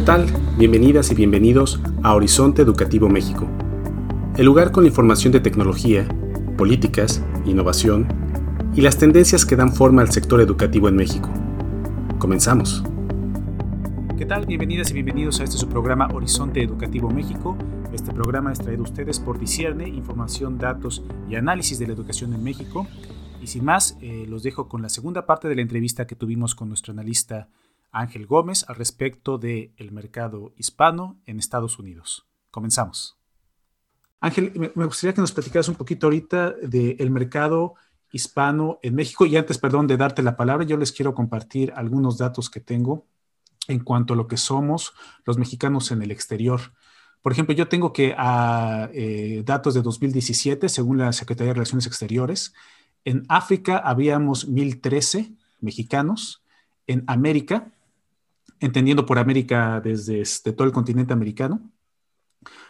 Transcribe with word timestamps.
¿Qué 0.00 0.06
tal? 0.06 0.24
Bienvenidas 0.56 1.12
y 1.12 1.14
bienvenidos 1.14 1.78
a 2.02 2.14
Horizonte 2.14 2.62
Educativo 2.62 3.10
México, 3.10 3.46
el 4.34 4.46
lugar 4.46 4.72
con 4.72 4.86
información 4.86 5.30
de 5.30 5.40
tecnología, 5.40 6.08
políticas, 6.56 7.22
innovación 7.44 8.08
y 8.74 8.80
las 8.80 8.96
tendencias 8.96 9.44
que 9.44 9.56
dan 9.56 9.74
forma 9.74 10.00
al 10.00 10.10
sector 10.10 10.40
educativo 10.40 10.88
en 10.88 10.96
México. 10.96 11.28
Comenzamos. 12.18 12.82
¿Qué 14.16 14.24
tal? 14.24 14.46
Bienvenidas 14.46 14.90
y 14.90 14.94
bienvenidos 14.94 15.38
a 15.40 15.44
este 15.44 15.58
su 15.58 15.68
programa 15.68 16.08
Horizonte 16.14 16.62
Educativo 16.62 17.10
México. 17.10 17.58
Este 17.92 18.14
programa 18.14 18.52
es 18.52 18.58
traído 18.58 18.84
a 18.84 18.88
ustedes 18.88 19.20
por 19.20 19.38
Dicierne, 19.38 19.86
información, 19.86 20.56
datos 20.56 21.04
y 21.28 21.34
análisis 21.34 21.78
de 21.78 21.88
la 21.88 21.92
educación 21.92 22.32
en 22.32 22.42
México. 22.42 22.86
Y 23.42 23.48
sin 23.48 23.66
más, 23.66 23.98
eh, 24.00 24.24
los 24.26 24.42
dejo 24.42 24.66
con 24.66 24.80
la 24.80 24.88
segunda 24.88 25.26
parte 25.26 25.46
de 25.46 25.56
la 25.56 25.60
entrevista 25.60 26.06
que 26.06 26.16
tuvimos 26.16 26.54
con 26.54 26.68
nuestro 26.68 26.92
analista 26.92 27.48
Ángel 27.92 28.26
Gómez 28.26 28.64
al 28.68 28.76
respecto 28.76 29.38
del 29.38 29.72
el 29.76 29.92
mercado 29.92 30.52
hispano 30.56 31.20
en 31.26 31.38
Estados 31.38 31.78
Unidos. 31.78 32.26
Comenzamos. 32.50 33.16
Ángel, 34.20 34.72
me 34.74 34.84
gustaría 34.84 35.14
que 35.14 35.20
nos 35.20 35.32
platicaras 35.32 35.68
un 35.68 35.76
poquito 35.76 36.06
ahorita 36.06 36.52
del 36.62 37.10
mercado 37.10 37.74
hispano 38.12 38.78
en 38.82 38.94
México. 38.94 39.24
Y 39.26 39.36
antes, 39.36 39.58
perdón, 39.58 39.86
de 39.86 39.96
darte 39.96 40.22
la 40.22 40.36
palabra, 40.36 40.64
yo 40.66 40.76
les 40.76 40.92
quiero 40.92 41.14
compartir 41.14 41.72
algunos 41.74 42.18
datos 42.18 42.50
que 42.50 42.60
tengo 42.60 43.06
en 43.68 43.80
cuanto 43.80 44.14
a 44.14 44.16
lo 44.16 44.26
que 44.26 44.36
somos 44.36 44.92
los 45.24 45.38
mexicanos 45.38 45.90
en 45.90 46.02
el 46.02 46.10
exterior. 46.10 46.60
Por 47.22 47.32
ejemplo, 47.32 47.54
yo 47.54 47.68
tengo 47.68 47.92
que 47.92 48.14
a 48.16 48.84
ah, 48.84 48.90
eh, 48.92 49.42
datos 49.44 49.74
de 49.74 49.82
2017, 49.82 50.68
según 50.68 50.98
la 50.98 51.12
Secretaría 51.12 51.50
de 51.50 51.54
Relaciones 51.54 51.86
Exteriores, 51.86 52.54
en 53.04 53.24
África 53.28 53.78
habíamos 53.78 54.48
1.013 54.48 55.36
mexicanos, 55.60 56.42
en 56.86 57.04
América 57.06 57.72
entendiendo 58.60 59.04
por 59.06 59.18
América 59.18 59.80
desde, 59.82 60.20
este, 60.20 60.52
todo 60.52 60.66
el 60.66 60.72
continente 60.72 61.12
americano, 61.12 61.72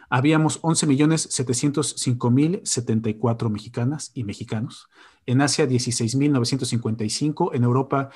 habíamos 0.09 0.63
11.705.074 0.63 3.51
mexicanas 3.51 4.11
y 4.15 4.25
mexicanos. 4.25 4.89
En 5.27 5.41
Asia, 5.41 5.67
16.955. 5.67 7.51
En 7.55 7.65
Europa, 7.65 8.11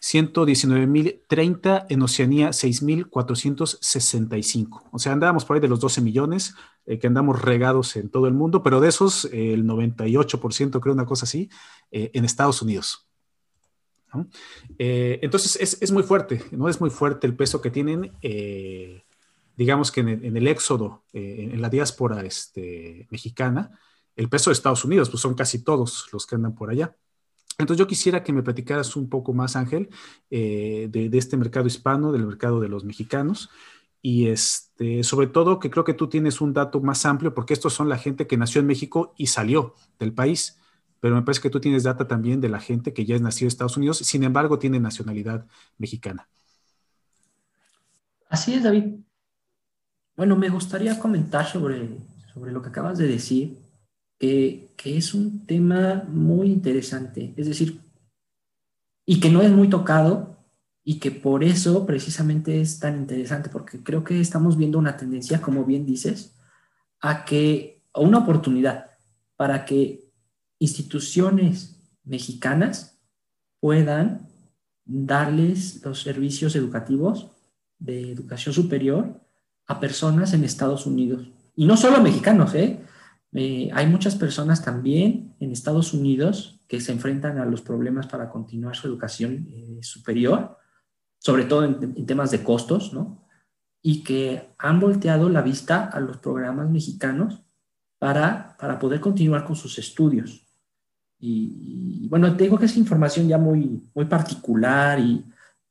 119.030. 0.00 1.86
En 1.88 2.02
Oceanía, 2.02 2.50
6.465. 2.50 4.84
O 4.90 4.98
sea, 4.98 5.12
andábamos 5.12 5.44
por 5.44 5.56
ahí 5.56 5.60
de 5.60 5.68
los 5.68 5.80
12 5.80 6.00
millones 6.00 6.54
eh, 6.84 6.98
que 6.98 7.06
andamos 7.06 7.40
regados 7.40 7.94
en 7.96 8.10
todo 8.10 8.26
el 8.26 8.34
mundo, 8.34 8.62
pero 8.62 8.80
de 8.80 8.88
esos, 8.88 9.26
el 9.26 9.64
98%, 9.64 10.80
creo 10.80 10.94
una 10.94 11.06
cosa 11.06 11.24
así, 11.24 11.48
eh, 11.90 12.10
en 12.14 12.24
Estados 12.24 12.62
Unidos. 12.62 13.06
Eh, 14.78 15.18
entonces 15.22 15.78
es, 15.80 15.92
muy 15.92 16.02
fuerte, 16.02 16.42
¿no? 16.52 16.68
Es 16.68 16.80
muy 16.80 16.90
fuerte 16.90 17.26
el 17.26 17.36
peso 17.36 17.60
que 17.60 17.70
tienen, 17.70 18.12
eh, 18.22 19.04
digamos 19.56 19.90
que 19.90 20.00
en 20.00 20.36
el, 20.36 20.46
éxodo, 20.46 21.04
eh, 21.12 21.50
en 21.52 21.60
la 21.60 21.68
diáspora 21.68 22.22
este, 22.24 23.06
mexicana, 23.10 23.78
el 24.14 24.28
peso 24.28 24.50
de 24.50 24.54
Estados 24.54 24.84
Unidos, 24.84 25.10
pues 25.10 25.20
son 25.20 25.34
casi 25.34 25.62
todos 25.62 26.08
los 26.12 26.26
que 26.26 26.36
andan 26.36 26.54
por 26.54 26.70
allá. 26.70 26.96
Entonces 27.58 27.78
yo 27.78 27.86
quisiera 27.86 28.22
que 28.22 28.32
me 28.32 28.42
platicaras 28.42 28.96
un 28.96 29.08
poco 29.08 29.32
más, 29.32 29.56
Ángel, 29.56 29.88
de, 30.30 31.10
este 31.12 31.36
mercado 31.36 31.66
hispano, 31.66 32.12
del 32.12 32.26
mercado 32.26 32.60
de 32.60 32.68
los 32.68 32.84
mexicanos, 32.84 33.50
y 34.02 34.28
este, 34.28 35.02
sobre 35.04 35.26
todo 35.26 35.58
que 35.58 35.70
creo 35.70 35.84
que 35.84 35.94
tú 35.94 36.08
tienes 36.08 36.40
un 36.40 36.52
dato 36.52 36.80
más 36.80 37.06
amplio, 37.06 37.34
porque 37.34 37.54
estos 37.54 37.72
son 37.72 37.88
la 37.88 37.98
gente 37.98 38.26
que 38.26 38.36
nació 38.36 38.60
en 38.60 38.66
México 38.66 39.14
y 39.16 39.28
salió 39.28 39.74
del 39.98 40.12
país 40.12 40.58
pero 41.00 41.14
me 41.14 41.22
parece 41.22 41.42
que 41.42 41.50
tú 41.50 41.60
tienes 41.60 41.82
data 41.82 42.06
también 42.06 42.40
de 42.40 42.48
la 42.48 42.60
gente 42.60 42.92
que 42.92 43.04
ya 43.04 43.16
es 43.16 43.22
nacido 43.22 43.46
en 43.46 43.48
Estados 43.48 43.76
Unidos, 43.76 43.98
sin 43.98 44.24
embargo 44.24 44.58
tiene 44.58 44.80
nacionalidad 44.80 45.46
mexicana. 45.78 46.28
Así 48.28 48.54
es, 48.54 48.62
David. 48.62 48.96
Bueno, 50.16 50.36
me 50.36 50.48
gustaría 50.48 50.98
comentar 50.98 51.46
sobre, 51.46 51.98
sobre 52.32 52.52
lo 52.52 52.62
que 52.62 52.70
acabas 52.70 52.98
de 52.98 53.06
decir, 53.06 53.58
que 54.18 54.74
es 54.84 55.14
un 55.14 55.46
tema 55.46 56.04
muy 56.08 56.48
interesante, 56.48 57.34
es 57.36 57.46
decir, 57.46 57.80
y 59.04 59.20
que 59.20 59.30
no 59.30 59.42
es 59.42 59.50
muy 59.50 59.68
tocado 59.68 60.36
y 60.82 60.98
que 60.98 61.10
por 61.10 61.44
eso 61.44 61.84
precisamente 61.84 62.60
es 62.60 62.78
tan 62.78 62.96
interesante, 62.96 63.48
porque 63.48 63.82
creo 63.82 64.04
que 64.04 64.20
estamos 64.20 64.56
viendo 64.56 64.78
una 64.78 64.96
tendencia, 64.96 65.42
como 65.42 65.64
bien 65.64 65.84
dices, 65.84 66.34
a 67.00 67.24
que, 67.24 67.82
a 67.92 68.00
una 68.00 68.18
oportunidad 68.18 68.90
para 69.36 69.64
que 69.64 70.05
instituciones 70.58 71.76
mexicanas 72.04 72.98
puedan 73.60 74.28
darles 74.84 75.84
los 75.84 76.02
servicios 76.02 76.54
educativos 76.56 77.30
de 77.78 78.12
educación 78.12 78.54
superior 78.54 79.20
a 79.66 79.80
personas 79.80 80.32
en 80.32 80.44
Estados 80.44 80.86
Unidos. 80.86 81.28
Y 81.56 81.66
no 81.66 81.76
solo 81.76 82.00
mexicanos, 82.00 82.54
¿eh? 82.54 82.80
¿eh? 83.32 83.70
hay 83.72 83.86
muchas 83.86 84.14
personas 84.14 84.64
también 84.64 85.34
en 85.40 85.50
Estados 85.50 85.92
Unidos 85.92 86.60
que 86.68 86.80
se 86.80 86.92
enfrentan 86.92 87.38
a 87.38 87.44
los 87.44 87.62
problemas 87.62 88.06
para 88.06 88.30
continuar 88.30 88.76
su 88.76 88.86
educación 88.86 89.48
eh, 89.50 89.78
superior, 89.82 90.56
sobre 91.18 91.44
todo 91.44 91.64
en, 91.64 91.94
en, 91.96 92.06
temas 92.06 92.30
de 92.30 92.42
costos, 92.42 92.92
¿no? 92.92 93.26
Y 93.82 94.02
que 94.02 94.54
han 94.58 94.80
volteado 94.80 95.28
la 95.28 95.42
vista 95.42 95.84
a 95.84 96.00
los 96.00 96.18
programas 96.18 96.70
mexicanos 96.70 97.42
para, 97.98 98.56
para 98.58 98.78
poder 98.78 99.00
continuar 99.00 99.44
con 99.44 99.56
sus 99.56 99.78
estudios. 99.78 100.45
Y, 101.18 102.06
bueno, 102.08 102.36
tengo 102.36 102.58
que 102.58 102.66
es 102.66 102.76
información 102.76 103.26
ya 103.28 103.38
muy, 103.38 103.82
muy 103.94 104.04
particular 104.04 104.98
y, 105.00 105.24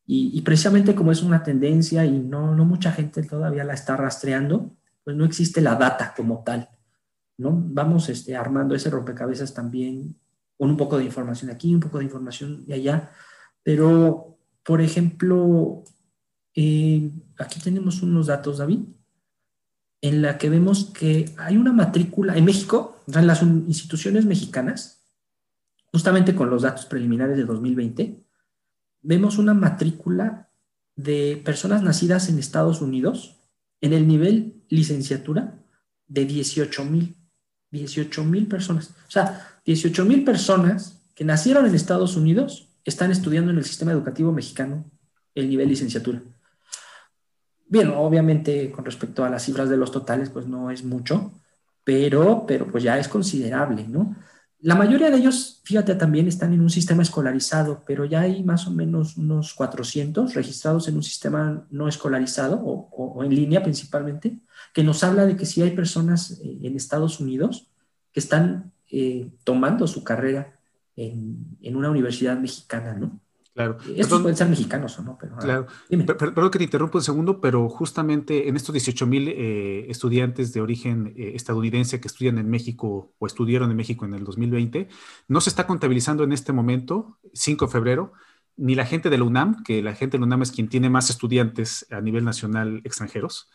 y, 0.07 0.41
precisamente 0.41 0.95
como 0.95 1.11
es 1.11 1.23
una 1.23 1.43
tendencia 1.43 2.05
y 2.05 2.19
no, 2.19 2.55
no 2.55 2.65
mucha 2.65 2.91
gente 2.91 3.23
todavía 3.23 3.63
la 3.63 3.73
está 3.73 3.95
rastreando, 3.95 4.75
pues 5.03 5.15
no 5.15 5.25
existe 5.25 5.61
la 5.61 5.75
data 5.75 6.13
como 6.15 6.43
tal. 6.43 6.69
¿no? 7.37 7.51
Vamos 7.55 8.09
este, 8.09 8.35
armando 8.35 8.75
ese 8.75 8.89
rompecabezas 8.89 9.53
también 9.53 10.15
con 10.57 10.69
un 10.69 10.77
poco 10.77 10.97
de 10.97 11.05
información 11.05 11.51
aquí, 11.51 11.73
un 11.73 11.81
poco 11.81 11.99
de 11.99 12.05
información 12.05 12.65
de 12.65 12.75
allá, 12.75 13.11
pero 13.63 14.37
por 14.63 14.81
ejemplo, 14.81 15.83
eh, 16.55 17.11
aquí 17.37 17.59
tenemos 17.59 18.01
unos 18.01 18.27
datos, 18.27 18.57
David, 18.57 18.79
en 20.01 20.21
la 20.21 20.37
que 20.37 20.49
vemos 20.49 20.85
que 20.85 21.33
hay 21.37 21.57
una 21.57 21.71
matrícula 21.71 22.35
en 22.35 22.45
México, 22.45 23.03
en 23.07 23.27
las 23.27 23.41
instituciones 23.43 24.25
mexicanas, 24.25 25.04
justamente 25.95 26.35
con 26.35 26.49
los 26.49 26.63
datos 26.63 26.85
preliminares 26.87 27.37
de 27.37 27.45
2020, 27.45 28.19
vemos 29.01 29.37
una 29.37 29.53
matrícula 29.53 30.49
de 30.97 31.41
personas 31.45 31.83
nacidas 31.83 32.27
en 32.27 32.37
Estados 32.37 32.81
Unidos 32.81 33.37
en 33.79 33.93
el 33.93 34.05
nivel 34.05 34.61
licenciatura 34.67 35.57
de 36.05 36.25
18 36.25 36.83
mil. 36.83 37.15
18 37.71 38.25
mil 38.25 38.45
personas. 38.45 38.89
O 39.07 39.11
sea, 39.11 39.61
18 39.63 40.03
mil 40.03 40.25
personas 40.25 41.01
que 41.15 41.23
nacieron 41.23 41.65
en 41.65 41.73
Estados 41.73 42.17
Unidos 42.17 42.67
están 42.83 43.09
estudiando 43.11 43.51
en 43.51 43.57
el 43.57 43.63
sistema 43.63 43.93
educativo 43.93 44.33
mexicano 44.33 44.83
el 45.33 45.47
nivel 45.47 45.69
licenciatura. 45.69 46.21
Bien, 47.67 47.87
obviamente 47.95 48.69
con 48.69 48.83
respecto 48.83 49.23
a 49.23 49.29
las 49.29 49.45
cifras 49.45 49.69
de 49.69 49.77
los 49.77 49.93
totales, 49.93 50.29
pues 50.29 50.45
no 50.45 50.71
es 50.71 50.83
mucho, 50.83 51.31
pero, 51.85 52.43
pero 52.45 52.67
pues 52.67 52.83
ya 52.83 52.99
es 52.99 53.07
considerable, 53.07 53.87
¿no? 53.87 54.13
La 54.65 54.73
mayoría 54.73 55.11
de 55.11 55.17
ellos, 55.17 55.61
fíjate, 55.63 55.93
también 55.93 56.27
están 56.27 56.51
en 56.51 56.59
un 56.59 56.71
sistema 56.71 57.03
escolarizado, 57.03 57.83
pero 57.85 58.03
ya 58.03 58.21
hay 58.21 58.43
más 58.43 58.65
o 58.65 58.71
menos 58.71 59.15
unos 59.15 59.53
400 59.53 60.33
registrados 60.33 60.87
en 60.87 60.95
un 60.95 61.03
sistema 61.03 61.67
no 61.69 61.87
escolarizado 61.87 62.59
o, 62.63 63.23
en 63.23 63.35
línea 63.35 63.61
principalmente, 63.61 64.39
que 64.73 64.83
nos 64.83 65.03
habla 65.03 65.27
de 65.27 65.37
que 65.37 65.45
sí 65.45 65.61
hay 65.61 65.75
personas 65.75 66.41
eh, 66.43 66.61
en 66.63 66.75
Estados 66.75 67.19
Unidos 67.19 67.67
que 68.11 68.19
están 68.19 68.71
eh, 68.89 69.29
tomando 69.43 69.85
su 69.85 70.03
carrera 70.03 70.59
en, 70.95 71.45
en, 71.61 71.75
una 71.75 71.91
universidad 71.91 72.39
mexicana, 72.39 72.95
¿no? 72.95 73.19
Claro. 73.55 73.77
Estos 73.95 74.21
pueden 74.21 74.35
ser 74.35 74.49
mexicanos 74.49 74.99
o 74.99 75.01
no, 75.01 75.17
pero. 75.17 75.37
Claro. 75.37 75.67
Perdón 76.17 76.51
que 76.51 76.57
te 76.57 76.65
interrumpa 76.65 76.97
un 76.97 77.03
segundo, 77.03 77.39
pero 77.39 77.69
justamente 77.69 78.49
en 78.49 78.57
estos 78.57 78.73
18 78.73 79.07
mil 79.07 79.29
eh, 79.29 79.89
estudiantes 79.89 80.51
de 80.51 80.59
origen 80.59 81.13
eh, 81.15 81.31
estadounidense 81.35 82.01
que 82.01 82.09
estudian 82.09 82.37
en 82.37 82.49
México 82.49 83.13
o 83.17 83.25
estudiaron 83.25 83.71
en 83.71 83.77
México 83.77 84.03
en 84.03 84.13
el 84.13 84.25
2020, 84.25 84.89
no 85.29 85.39
se 85.39 85.49
está 85.49 85.65
contabilizando 85.67 86.25
en 86.25 86.33
este 86.33 86.51
momento, 86.51 87.17
5 87.33 87.67
de 87.67 87.71
febrero, 87.71 88.11
ni 88.57 88.75
la 88.75 88.85
gente 88.85 89.09
de 89.09 89.17
la 89.17 89.23
UNAM, 89.23 89.63
que 89.63 89.81
la 89.81 89.95
gente 89.95 90.17
de 90.17 90.19
la 90.19 90.25
UNAM 90.25 90.41
es 90.41 90.51
quien 90.51 90.67
tiene 90.67 90.89
más 90.89 91.09
estudiantes 91.09 91.87
a 91.91 92.01
nivel 92.01 92.25
nacional 92.25 92.81
extranjeros, 92.83 93.49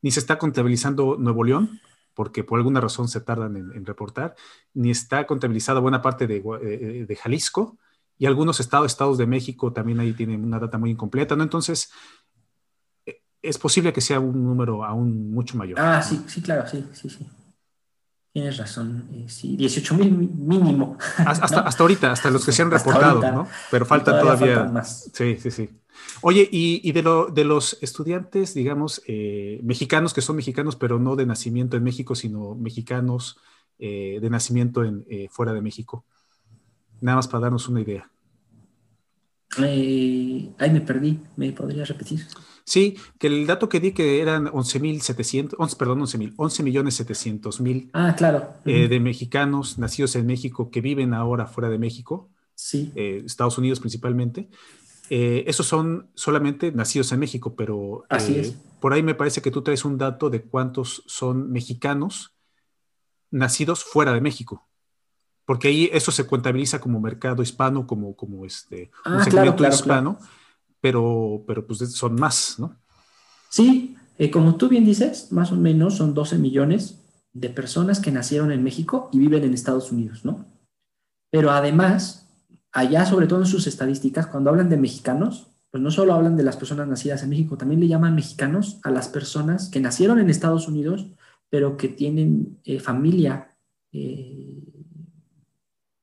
ni 0.00 0.12
se 0.12 0.20
está 0.20 0.38
contabilizando 0.38 1.18
Nuevo 1.18 1.44
León, 1.44 1.78
porque 2.14 2.42
por 2.42 2.58
alguna 2.58 2.80
razón 2.80 3.06
se 3.06 3.20
tardan 3.20 3.56
en, 3.56 3.84
reportar, 3.84 4.34
ni 4.72 4.90
está 4.90 5.26
contabilizada 5.26 5.80
buena 5.80 6.00
parte 6.00 6.26
de, 6.26 6.42
eh, 6.62 7.04
de 7.06 7.16
Jalisco 7.16 7.78
y 8.18 8.26
algunos 8.26 8.60
estados, 8.60 8.86
estados 8.86 9.18
de 9.18 9.26
México 9.26 9.72
también 9.72 10.00
ahí 10.00 10.12
tienen 10.12 10.44
una 10.44 10.58
data 10.58 10.78
muy 10.78 10.90
incompleta, 10.90 11.34
¿no? 11.36 11.42
Entonces, 11.42 11.90
eh, 13.06 13.20
es 13.42 13.58
posible 13.58 13.92
que 13.92 14.00
sea 14.00 14.20
un 14.20 14.44
número 14.44 14.84
aún 14.84 15.32
mucho 15.32 15.56
mayor. 15.56 15.80
Ah, 15.80 16.02
sí, 16.02 16.22
sí, 16.26 16.40
claro, 16.40 16.68
sí, 16.68 16.86
sí, 16.92 17.10
sí. 17.10 17.26
Tienes 18.32 18.56
razón, 18.56 19.08
eh, 19.12 19.26
sí, 19.28 19.56
18 19.56 19.94
mil 19.94 20.10
mínimo. 20.10 20.96
Hasta, 21.18 21.60
hasta 21.66 21.82
ahorita, 21.82 22.12
hasta 22.12 22.30
los 22.30 22.44
que 22.46 22.52
se 22.52 22.62
han 22.62 22.70
reportado, 22.70 23.20
¿no? 23.20 23.46
Pero 23.70 23.84
falta 23.84 24.18
todavía. 24.18 24.64
más. 24.64 25.10
Sí, 25.12 25.36
sí, 25.38 25.50
sí. 25.50 25.68
Oye, 26.22 26.48
y, 26.50 26.92
de, 26.92 27.02
lo, 27.02 27.26
de, 27.26 27.44
los 27.44 27.76
estudiantes, 27.82 28.54
digamos, 28.54 29.02
eh, 29.06 29.60
mexicanos 29.62 30.14
que 30.14 30.22
son 30.22 30.36
mexicanos, 30.36 30.76
pero 30.76 30.98
no 30.98 31.14
de 31.14 31.26
nacimiento 31.26 31.76
en 31.76 31.84
México, 31.84 32.14
sino 32.14 32.54
mexicanos 32.54 33.38
eh, 33.78 34.18
de 34.22 34.30
nacimiento 34.30 34.82
en, 34.82 35.04
fuera 35.30 35.52
de 35.52 35.60
México. 35.60 36.06
Nada 37.02 37.16
más 37.16 37.26
para 37.28 37.42
darnos 37.42 37.68
una 37.68 37.80
idea. 37.80 38.08
ay, 39.58 40.70
me 40.72 40.80
perdí. 40.80 41.18
¿Me 41.36 41.52
podrías 41.52 41.88
repetir? 41.88 42.24
Sí, 42.64 42.96
que 43.18 43.26
el 43.26 43.44
dato 43.44 43.68
que 43.68 43.80
di 43.80 43.90
que 43.90 44.22
eran 44.22 44.46
11.700, 44.46 45.56
11, 45.58 45.76
perdón, 45.76 46.00
11.000, 46.00 46.34
11 46.36 46.62
millones 46.62 46.94
700 46.94 47.60
mil 47.60 47.90
ah, 47.92 48.14
claro. 48.16 48.54
Eh, 48.64 48.86
de 48.86 49.00
mexicanos 49.00 49.78
nacidos 49.78 50.14
en 50.14 50.26
México 50.26 50.70
que 50.70 50.80
viven 50.80 51.12
ahora 51.12 51.46
fuera 51.46 51.68
de 51.68 51.78
México, 51.78 52.30
sí. 52.54 52.92
Eh, 52.94 53.24
Estados 53.26 53.58
Unidos 53.58 53.80
principalmente. 53.80 54.48
Eh, 55.10 55.42
esos 55.48 55.66
son 55.66 56.08
solamente 56.14 56.70
nacidos 56.70 57.10
en 57.10 57.18
México, 57.18 57.56
pero 57.56 58.04
por 58.80 58.92
ahí 58.92 59.02
me 59.02 59.16
parece 59.16 59.42
que 59.42 59.50
tú 59.50 59.62
traes 59.62 59.84
un 59.84 59.98
dato 59.98 60.30
de 60.30 60.42
cuántos 60.42 61.02
son 61.06 61.50
mexicanos 61.50 62.36
nacidos 63.32 63.82
fuera 63.82 64.14
de 64.14 64.20
México 64.20 64.68
porque 65.44 65.68
ahí 65.68 65.90
eso 65.92 66.12
se 66.12 66.26
contabiliza 66.26 66.80
como 66.80 67.00
mercado 67.00 67.42
hispano, 67.42 67.86
como, 67.86 68.14
como 68.16 68.44
este, 68.44 68.90
un 69.04 69.14
ah, 69.14 69.24
segmento 69.24 69.66
hispano 69.66 70.18
pero, 70.82 71.44
pero 71.46 71.64
pues 71.64 71.78
son 71.94 72.16
más, 72.16 72.56
¿no? 72.58 72.76
Sí, 73.48 73.96
eh, 74.18 74.30
como 74.30 74.56
tú 74.56 74.68
bien 74.68 74.84
dices, 74.84 75.30
más 75.30 75.52
o 75.52 75.56
menos 75.56 75.96
son 75.96 76.12
12 76.12 76.36
millones 76.38 76.98
de 77.32 77.48
personas 77.48 78.00
que 78.00 78.10
nacieron 78.10 78.50
en 78.50 78.64
México 78.64 79.08
y 79.12 79.18
viven 79.18 79.44
en 79.44 79.54
Estados 79.54 79.92
Unidos, 79.92 80.24
¿no? 80.24 80.44
Pero 81.30 81.52
además, 81.52 82.28
allá, 82.72 83.06
sobre 83.06 83.28
todo 83.28 83.38
en 83.38 83.46
sus 83.46 83.66
estadísticas, 83.66 84.26
cuando 84.26 84.50
hablan 84.50 84.68
de 84.68 84.76
mexicanos, 84.76 85.46
pues 85.70 85.82
no 85.82 85.90
solo 85.90 86.12
hablan 86.12 86.36
de 86.36 86.42
las 86.42 86.56
personas 86.56 86.88
nacidas 86.88 87.22
en 87.22 87.30
México, 87.30 87.56
también 87.56 87.80
le 87.80 87.88
llaman 87.88 88.16
mexicanos 88.16 88.80
a 88.82 88.90
las 88.90 89.08
personas 89.08 89.68
que 89.70 89.80
nacieron 89.80 90.18
en 90.18 90.30
Estados 90.30 90.66
Unidos, 90.66 91.06
pero 91.48 91.76
que 91.76 91.88
tienen 91.88 92.58
eh, 92.64 92.80
familia, 92.80 93.54
eh, 93.92 94.81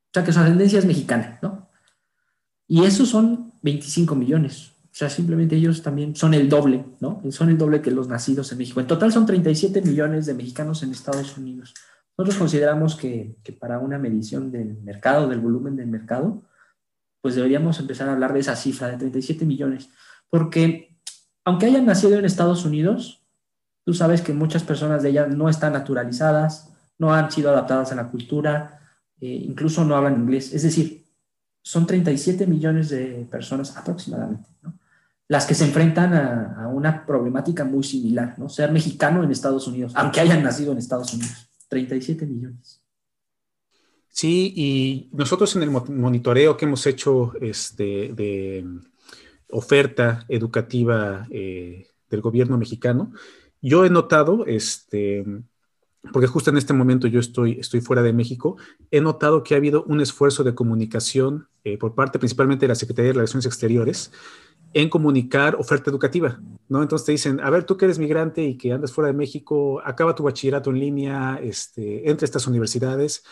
o 0.09 0.13
sea, 0.13 0.23
que 0.23 0.33
su 0.33 0.39
ascendencia 0.39 0.79
es 0.79 0.85
mexicana, 0.85 1.37
¿no? 1.41 1.69
Y 2.67 2.83
esos 2.83 3.09
son 3.09 3.53
25 3.61 4.15
millones. 4.15 4.73
O 4.85 4.95
sea, 4.99 5.09
simplemente 5.09 5.55
ellos 5.55 5.83
también 5.83 6.15
son 6.15 6.33
el 6.33 6.49
doble, 6.49 6.83
¿no? 6.99 7.21
Son 7.29 7.49
el 7.49 7.57
doble 7.57 7.81
que 7.81 7.91
los 7.91 8.07
nacidos 8.07 8.51
en 8.51 8.57
México. 8.57 8.79
En 8.79 8.87
total 8.87 9.11
son 9.11 9.25
37 9.25 9.81
millones 9.81 10.25
de 10.25 10.33
mexicanos 10.33 10.81
en 10.81 10.91
Estados 10.91 11.37
Unidos. 11.37 11.73
Nosotros 12.17 12.37
consideramos 12.37 12.95
que, 12.95 13.37
para 13.59 13.79
una 13.79 13.97
medición 13.97 14.51
del 14.51 14.81
mercado, 14.81 15.27
del 15.27 15.39
volumen 15.39 15.75
del 15.75 15.87
mercado, 15.87 16.43
pues 17.21 17.35
deberíamos 17.35 17.79
empezar 17.79 18.09
a 18.09 18.13
hablar 18.13 18.33
de 18.33 18.39
esa 18.39 18.55
cifra 18.55 18.87
de 18.89 18.97
37 18.97 19.45
millones. 19.45 19.89
Porque 20.29 20.97
aunque 21.45 21.67
hayan 21.67 21.85
nacido 21.85 22.17
en 22.17 22.25
Estados 22.25 22.65
Unidos, 22.65 23.23
tú 23.85 23.93
sabes 23.93 24.21
que 24.21 24.33
muchas 24.33 24.63
personas 24.63 25.01
de 25.03 25.09
ellas 25.09 25.29
no 25.29 25.49
están 25.49 25.73
naturalizadas, 25.73 26.73
no 26.97 27.13
han 27.13 27.31
sido 27.31 27.51
adaptadas 27.51 27.91
a 27.91 27.95
la 27.95 28.09
cultura, 28.09 28.78
eh, 29.21 29.27
incluso 29.27 29.83
no 29.83 29.95
hablan 29.95 30.21
inglés. 30.21 30.53
Es 30.53 30.63
decir, 30.63 31.05
son 31.61 31.85
37 31.85 32.47
millones 32.47 32.89
de 32.89 33.27
personas 33.29 33.75
aproximadamente, 33.75 34.49
las 35.27 35.45
que 35.45 35.55
se 35.55 35.65
enfrentan 35.65 36.13
a, 36.13 36.67
una 36.69 37.05
problemática 37.05 37.65
muy 37.65 37.83
similar, 37.83 38.35
¿no? 38.37 38.49
ser 38.49 38.71
mexicano 38.71 39.23
en 39.23 39.31
Estados 39.31 39.67
Unidos, 39.67 39.93
aunque 39.95 40.19
hayan 40.19 40.43
nacido 40.43 40.71
en 40.71 40.77
Estados 40.77 41.13
Unidos. 41.13 41.49
37 41.67 42.25
millones. 42.25 42.81
Sí, 44.07 44.53
y 44.55 45.09
nosotros 45.13 45.55
en 45.55 45.63
el 45.63 45.69
monitoreo 45.69 46.57
que 46.57 46.65
hemos 46.65 46.85
hecho 46.87 47.33
este, 47.39 48.11
de 48.13 48.65
oferta 49.51 50.25
educativa 50.27 51.27
eh, 51.29 51.87
del 52.09 52.21
gobierno 52.21 52.57
mexicano, 52.57 53.13
yo 53.61 53.85
he 53.85 53.89
notado 53.89 54.45
este, 54.45 55.23
porque 56.11 56.27
justo 56.27 56.49
en 56.49 56.57
este 56.57 56.73
momento 56.73 57.07
yo 57.07 57.19
estoy, 57.19 57.59
estoy 57.59 57.81
fuera 57.81 58.01
de 58.01 58.13
México, 58.13 58.57
he 58.91 59.01
notado 59.01 59.43
que 59.43 59.53
ha 59.53 59.57
habido 59.57 59.83
un 59.83 60.01
esfuerzo 60.01 60.43
de 60.43 60.55
comunicación 60.55 61.47
eh, 61.63 61.77
por 61.77 61.95
parte 61.95 62.19
principalmente 62.19 62.65
de 62.65 62.69
la 62.69 62.75
Secretaría 62.75 63.09
de 63.09 63.13
Relaciones 63.13 63.45
Exteriores 63.45 64.11
en 64.73 64.89
comunicar 64.89 65.55
oferta 65.55 65.89
educativa, 65.89 66.39
¿no? 66.67 66.81
Entonces 66.81 67.05
te 67.05 67.11
dicen, 67.11 67.39
a 67.39 67.49
ver, 67.49 67.63
tú 67.63 67.75
que 67.75 67.85
eres 67.85 67.97
migrante 67.97 68.43
y 68.43 68.55
que 68.55 68.71
andas 68.71 68.91
fuera 68.91 69.07
de 69.07 69.17
México, 69.17 69.81
acaba 69.83 70.15
tu 70.15 70.23
bachillerato 70.23 70.69
en 70.69 70.79
línea, 70.79 71.39
este, 71.41 72.09
entre 72.09 72.25
estas 72.25 72.45
universidades. 72.45 73.23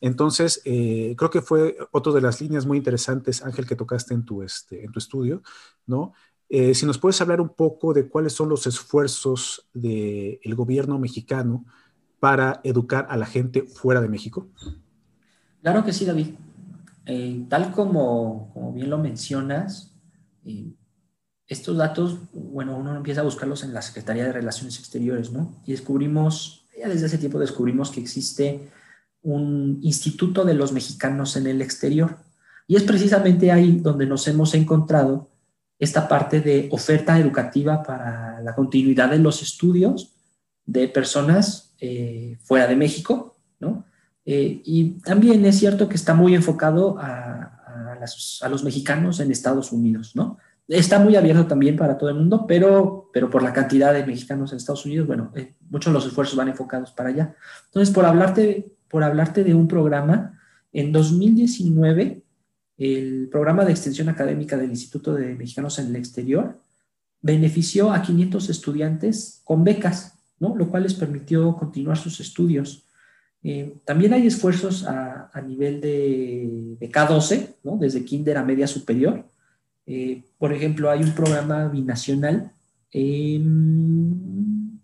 Entonces, 0.00 0.62
eh, 0.64 1.14
creo 1.16 1.30
que 1.30 1.42
fue 1.42 1.76
otra 1.90 2.12
de 2.12 2.22
las 2.22 2.40
líneas 2.40 2.64
muy 2.64 2.78
interesantes, 2.78 3.42
Ángel, 3.44 3.66
que 3.66 3.76
tocaste 3.76 4.14
en 4.14 4.24
tu, 4.24 4.42
este, 4.42 4.84
en 4.84 4.92
tu 4.92 4.98
estudio, 4.98 5.42
¿no? 5.86 6.14
Eh, 6.48 6.74
si 6.74 6.86
nos 6.86 6.98
puedes 6.98 7.20
hablar 7.20 7.40
un 7.40 7.48
poco 7.48 7.92
de 7.92 8.08
cuáles 8.08 8.32
son 8.32 8.48
los 8.48 8.66
esfuerzos 8.66 9.68
del 9.74 10.54
gobierno 10.54 10.98
mexicano 10.98 11.64
para 12.20 12.60
educar 12.64 13.06
a 13.10 13.16
la 13.16 13.26
gente 13.26 13.62
fuera 13.62 14.00
de 14.00 14.08
México? 14.08 14.48
Claro 15.62 15.84
que 15.84 15.92
sí, 15.92 16.04
David. 16.04 16.28
Eh, 17.06 17.46
tal 17.48 17.70
como, 17.72 18.72
bien 18.74 18.90
lo 18.90 18.98
mencionas, 18.98 19.94
eh, 20.44 20.72
estos 21.46 21.76
datos, 21.76 22.18
bueno, 22.32 22.76
uno 22.76 22.96
empieza 22.96 23.20
a 23.20 23.24
buscarlos 23.24 23.62
en 23.62 23.72
la 23.72 23.82
Secretaría 23.82 24.24
de 24.24 24.32
Relaciones 24.32 24.78
Exteriores, 24.78 25.30
¿no? 25.30 25.60
Y 25.64 25.72
descubrimos, 25.72 26.66
ya 26.76 26.88
desde 26.88 27.06
ese 27.06 27.18
tiempo 27.18 27.38
descubrimos 27.38 27.90
que 27.90 28.00
existe 28.00 28.68
un 29.22 29.78
Instituto 29.82 30.44
de 30.44 30.54
los 30.54 30.72
Mexicanos 30.72 31.36
en 31.36 31.46
el 31.46 31.62
exterior. 31.62 32.18
Y 32.66 32.76
es 32.76 32.82
precisamente 32.82 33.52
ahí 33.52 33.78
donde 33.78 34.06
nos 34.06 34.26
hemos 34.26 34.54
encontrado 34.54 35.30
esta 35.78 36.08
parte 36.08 36.40
de 36.40 36.68
oferta 36.72 37.18
educativa 37.18 37.82
para 37.82 38.40
la 38.40 38.54
continuidad 38.54 39.10
de 39.10 39.18
los 39.18 39.42
estudios 39.42 40.14
de 40.64 40.88
personas 40.88 41.65
eh, 41.80 42.36
fuera 42.42 42.66
de 42.66 42.76
México, 42.76 43.36
¿no? 43.60 43.84
Eh, 44.24 44.60
y 44.64 44.90
también 45.00 45.44
es 45.44 45.58
cierto 45.58 45.88
que 45.88 45.94
está 45.94 46.14
muy 46.14 46.34
enfocado 46.34 46.96
a, 46.98 47.52
los 48.48 48.62
mexicanos 48.62 49.20
en 49.20 49.32
Estados 49.32 49.72
Unidos, 49.72 50.14
¿no? 50.14 50.38
Está 50.68 50.98
muy 50.98 51.16
abierto 51.16 51.46
también 51.46 51.76
para 51.76 51.96
todo 51.96 52.10
el 52.10 52.16
mundo, 52.16 52.44
pero, 52.46 53.10
pero 53.12 53.30
por 53.30 53.42
la 53.42 53.52
cantidad 53.52 53.92
de 53.92 54.04
mexicanos 54.04 54.52
en 54.52 54.58
Estados 54.58 54.84
Unidos, 54.84 55.06
bueno, 55.06 55.32
eh, 55.34 55.54
muchos 55.70 55.92
de 55.92 55.94
los 55.94 56.06
esfuerzos 56.06 56.36
van 56.36 56.48
enfocados 56.48 56.92
para 56.92 57.08
allá. 57.08 57.34
Entonces, 57.66 57.94
por 57.94 58.04
hablarte, 58.04 58.72
por 58.88 59.02
hablarte 59.02 59.44
de 59.44 59.54
un 59.54 59.66
programa, 59.66 60.38
en 60.72 60.92
2019, 60.92 62.22
el 62.78 63.28
programa 63.30 63.64
de 63.64 63.72
extensión 63.72 64.08
académica 64.08 64.56
del 64.56 64.70
Instituto 64.70 65.14
de 65.14 65.34
Mexicanos 65.34 65.78
en 65.78 65.86
el 65.86 65.96
Exterior 65.96 66.56
benefició 67.22 67.92
a 67.92 68.02
500 68.02 68.50
estudiantes 68.50 69.40
con 69.44 69.64
becas 69.64 70.15
lo 70.38 70.68
cual 70.70 70.84
les 70.84 70.94
permitió 70.94 71.56
continuar 71.56 71.96
sus 71.96 72.20
estudios. 72.20 72.84
Eh, 73.42 73.76
también 73.84 74.12
hay 74.12 74.26
esfuerzos 74.26 74.84
a, 74.84 75.40
nivel 75.46 75.80
de, 75.80 76.76
K12, 76.80 77.54
desde 77.78 78.04
kinder 78.04 78.36
a 78.38 78.44
media 78.44 78.66
superior. 78.66 79.24
Eh, 79.86 80.24
por 80.38 80.52
ejemplo, 80.52 80.90
hay 80.90 81.02
un 81.02 81.12
programa 81.12 81.68
binacional 81.68 82.50
em, 82.90 84.80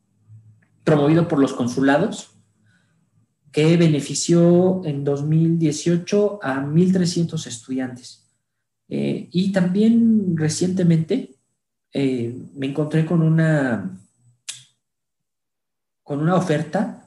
promovido 0.84 1.26
por 1.26 1.38
los 1.40 1.54
consulados 1.54 2.30
que 3.50 3.76
benefició 3.76 4.82
en 4.84 5.04
2018 5.04 6.38
a 6.42 6.62
1.300 6.62 7.46
estudiantes. 7.46 8.30
Eh, 8.88 9.28
y 9.32 9.52
también 9.52 10.36
recientemente 10.36 11.34
me 11.94 12.66
encontré 12.68 13.04
con 13.04 13.20
una 13.20 13.98
con 16.02 16.20
una 16.20 16.36
oferta 16.36 17.06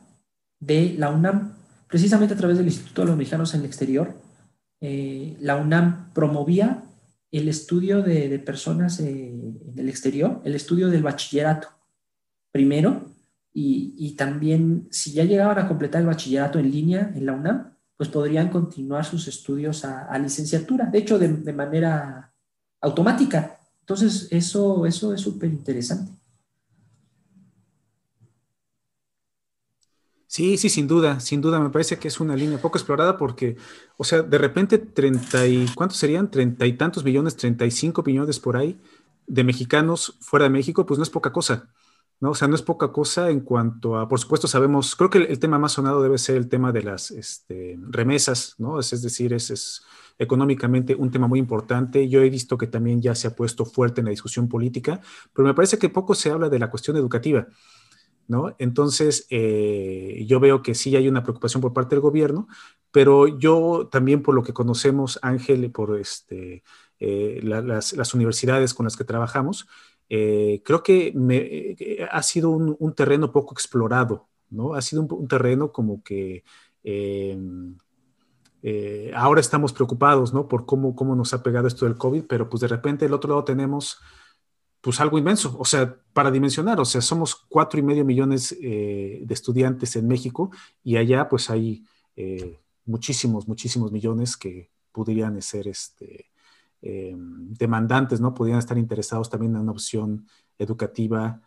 de 0.59 0.95
la 0.97 1.09
UNAM, 1.09 1.55
precisamente 1.87 2.33
a 2.33 2.37
través 2.37 2.57
del 2.57 2.67
Instituto 2.67 3.01
de 3.01 3.07
los 3.07 3.17
Mexicanos 3.17 3.53
en 3.53 3.61
el 3.61 3.65
Exterior. 3.65 4.15
Eh, 4.81 5.37
la 5.39 5.55
UNAM 5.55 6.13
promovía 6.13 6.83
el 7.31 7.49
estudio 7.49 8.01
de, 8.01 8.39
personas 8.39 8.99
eh, 8.99 9.29
en 9.29 9.73
el 9.77 9.89
exterior, 9.89 10.41
el 10.45 10.55
estudio 10.55 10.89
del 10.89 11.03
bachillerato, 11.03 11.67
primero, 12.51 13.11
y, 13.57 14.15
también 14.17 14.87
si 14.91 15.13
ya 15.13 15.23
llegaban 15.23 15.57
a 15.57 15.67
completar 15.67 16.01
el 16.01 16.07
bachillerato 16.07 16.59
en 16.59 16.71
línea 16.71 17.11
en 17.15 17.25
la 17.25 17.33
UNAM, 17.33 17.73
pues 17.95 18.09
podrían 18.09 18.49
continuar 18.49 19.05
sus 19.05 19.29
estudios 19.29 19.85
a, 19.85 20.17
licenciatura, 20.19 20.85
de 20.85 20.97
hecho 20.97 21.17
de, 21.17 21.29
de, 21.29 21.53
manera 21.53 22.33
automática. 22.81 23.57
Entonces, 23.79 24.27
eso, 24.31 24.85
eso 24.85 25.13
es 25.13 25.21
súper 25.21 25.49
interesante. 25.49 26.11
Sí, 30.35 30.57
sí, 30.57 30.67
sin 30.67 30.85
duda, 30.85 31.21
sin 31.21 31.39
duda, 31.39 31.61
me 31.61 31.69
parece 31.69 31.97
que 31.97 32.09
es 32.09 32.19
una 32.19 32.35
línea 32.35 32.57
poco 32.57 32.77
explorada 32.77 33.15
porque, 33.15 33.55
o 33.95 34.03
sea, 34.03 34.21
de 34.21 34.37
repente 34.37 34.77
30 34.77 35.47
y, 35.47 35.65
¿cuántos 35.73 35.97
serían? 35.97 36.29
Treinta 36.29 36.65
y 36.65 36.73
tantos 36.73 37.05
millones, 37.05 37.37
35 37.37 38.03
millones 38.05 38.41
por 38.41 38.57
ahí 38.57 38.77
de 39.27 39.45
mexicanos 39.45 40.17
fuera 40.19 40.43
de 40.43 40.49
México, 40.49 40.85
pues 40.85 40.97
no 40.97 41.03
es 41.03 41.09
poca 41.09 41.31
cosa, 41.31 41.69
¿no? 42.19 42.31
O 42.31 42.35
sea, 42.35 42.49
no 42.49 42.55
es 42.55 42.61
poca 42.61 42.91
cosa 42.91 43.29
en 43.29 43.39
cuanto 43.39 43.97
a, 43.97 44.09
por 44.09 44.19
supuesto, 44.19 44.45
sabemos, 44.49 44.97
creo 44.97 45.09
que 45.09 45.19
el, 45.19 45.39
tema 45.39 45.57
más 45.57 45.71
sonado 45.71 46.03
debe 46.03 46.17
ser 46.17 46.35
el 46.35 46.49
tema 46.49 46.73
de 46.73 46.83
las 46.83 47.11
este, 47.11 47.79
remesas, 47.89 48.55
¿no? 48.57 48.77
Es, 48.77 48.89
decir, 49.01 49.31
es, 49.31 49.49
es, 49.51 49.83
económicamente 50.19 50.95
un 50.95 51.11
tema 51.11 51.27
muy 51.27 51.39
importante. 51.39 52.09
Yo 52.09 52.21
he 52.21 52.29
visto 52.29 52.57
que 52.57 52.67
también 52.67 53.01
ya 53.01 53.15
se 53.15 53.27
ha 53.27 53.35
puesto 53.37 53.63
fuerte 53.65 54.01
en 54.01 54.05
la 54.05 54.11
discusión 54.11 54.49
política, 54.49 54.99
pero 55.31 55.47
me 55.47 55.53
parece 55.53 55.77
que 55.77 55.87
poco 55.87 56.13
se 56.13 56.29
habla 56.29 56.49
de 56.49 56.59
la 56.59 56.69
cuestión 56.69 56.97
educativa. 56.97 57.47
¿No? 58.27 58.55
Entonces, 58.57 59.27
eh, 59.29 60.25
yo 60.27 60.39
veo 60.39 60.63
que 60.63 60.73
sí 60.73 60.95
hay 60.95 61.07
una 61.07 61.21
preocupación 61.21 61.61
por 61.61 61.73
parte 61.73 61.93
del 61.95 62.01
gobierno, 62.01 62.47
pero 62.91 63.27
yo 63.27 63.87
también 63.91 64.23
por 64.23 64.33
lo 64.33 64.41
que 64.41 64.53
conocemos, 64.53 65.19
Ángel, 65.21 65.71
por 65.71 65.99
este, 65.99 66.63
eh, 66.99 67.39
las, 67.43 68.13
universidades 68.15 68.73
con 68.73 68.85
las 68.85 68.97
que 68.97 69.03
trabajamos, 69.03 69.67
eh, 70.09 70.61
creo 70.65 70.81
que 70.81 72.07
ha 72.11 72.23
sido 72.23 72.49
un, 72.49 72.93
terreno 72.95 73.31
poco 73.31 73.53
explorado, 73.53 74.27
¿no? 74.49 74.73
Ha 74.73 74.81
sido 74.81 75.03
un, 75.03 75.27
terreno 75.27 75.71
como 75.71 76.01
que 76.03 76.43
ahora 79.13 79.39
estamos 79.39 79.71
preocupados, 79.71 80.33
¿no? 80.33 80.47
Por 80.47 80.65
cómo, 80.65 80.95
cómo 80.95 81.15
nos 81.15 81.33
ha 81.35 81.43
pegado 81.43 81.67
esto 81.67 81.85
del 81.85 81.97
COVID, 81.97 82.23
pero 82.27 82.49
pues 82.49 82.61
de 82.61 82.69
repente 82.69 83.05
del 83.05 83.13
otro 83.13 83.29
lado 83.29 83.43
tenemos 83.43 83.99
pues 84.85 85.01
algo 85.01 85.17
inmenso, 85.17 85.55
o 85.57 85.65
sea, 85.65 85.97
para 86.13 86.29
dimensionar, 86.29 86.79
o 86.79 86.85
sea, 86.85 87.01
somos 87.01 87.33
cuatro 87.35 87.79
y 87.79 87.81
medio 87.81 88.05
millones 88.05 88.55
eh, 88.61 89.23
de 89.25 89.33
estudiantes 89.33 89.95
en 89.95 90.07
México 90.07 90.51
y 90.83 90.97
allá 90.97 91.27
pues 91.27 91.49
hay 91.49 91.83
eh, 92.15 92.59
muchísimos, 92.85 93.47
muchísimos 93.47 93.91
millones 93.91 94.37
que 94.37 94.69
podrían 94.91 95.41
ser 95.41 95.67
este, 95.67 96.31
demandantes, 96.79 98.21
¿no? 98.21 98.35
Podrían 98.35 98.59
estar 98.59 98.77
interesados 98.77 99.27
también 99.27 99.55
en 99.55 99.61
una 99.61 99.71
opción 99.71 100.27
educativa 100.59 101.41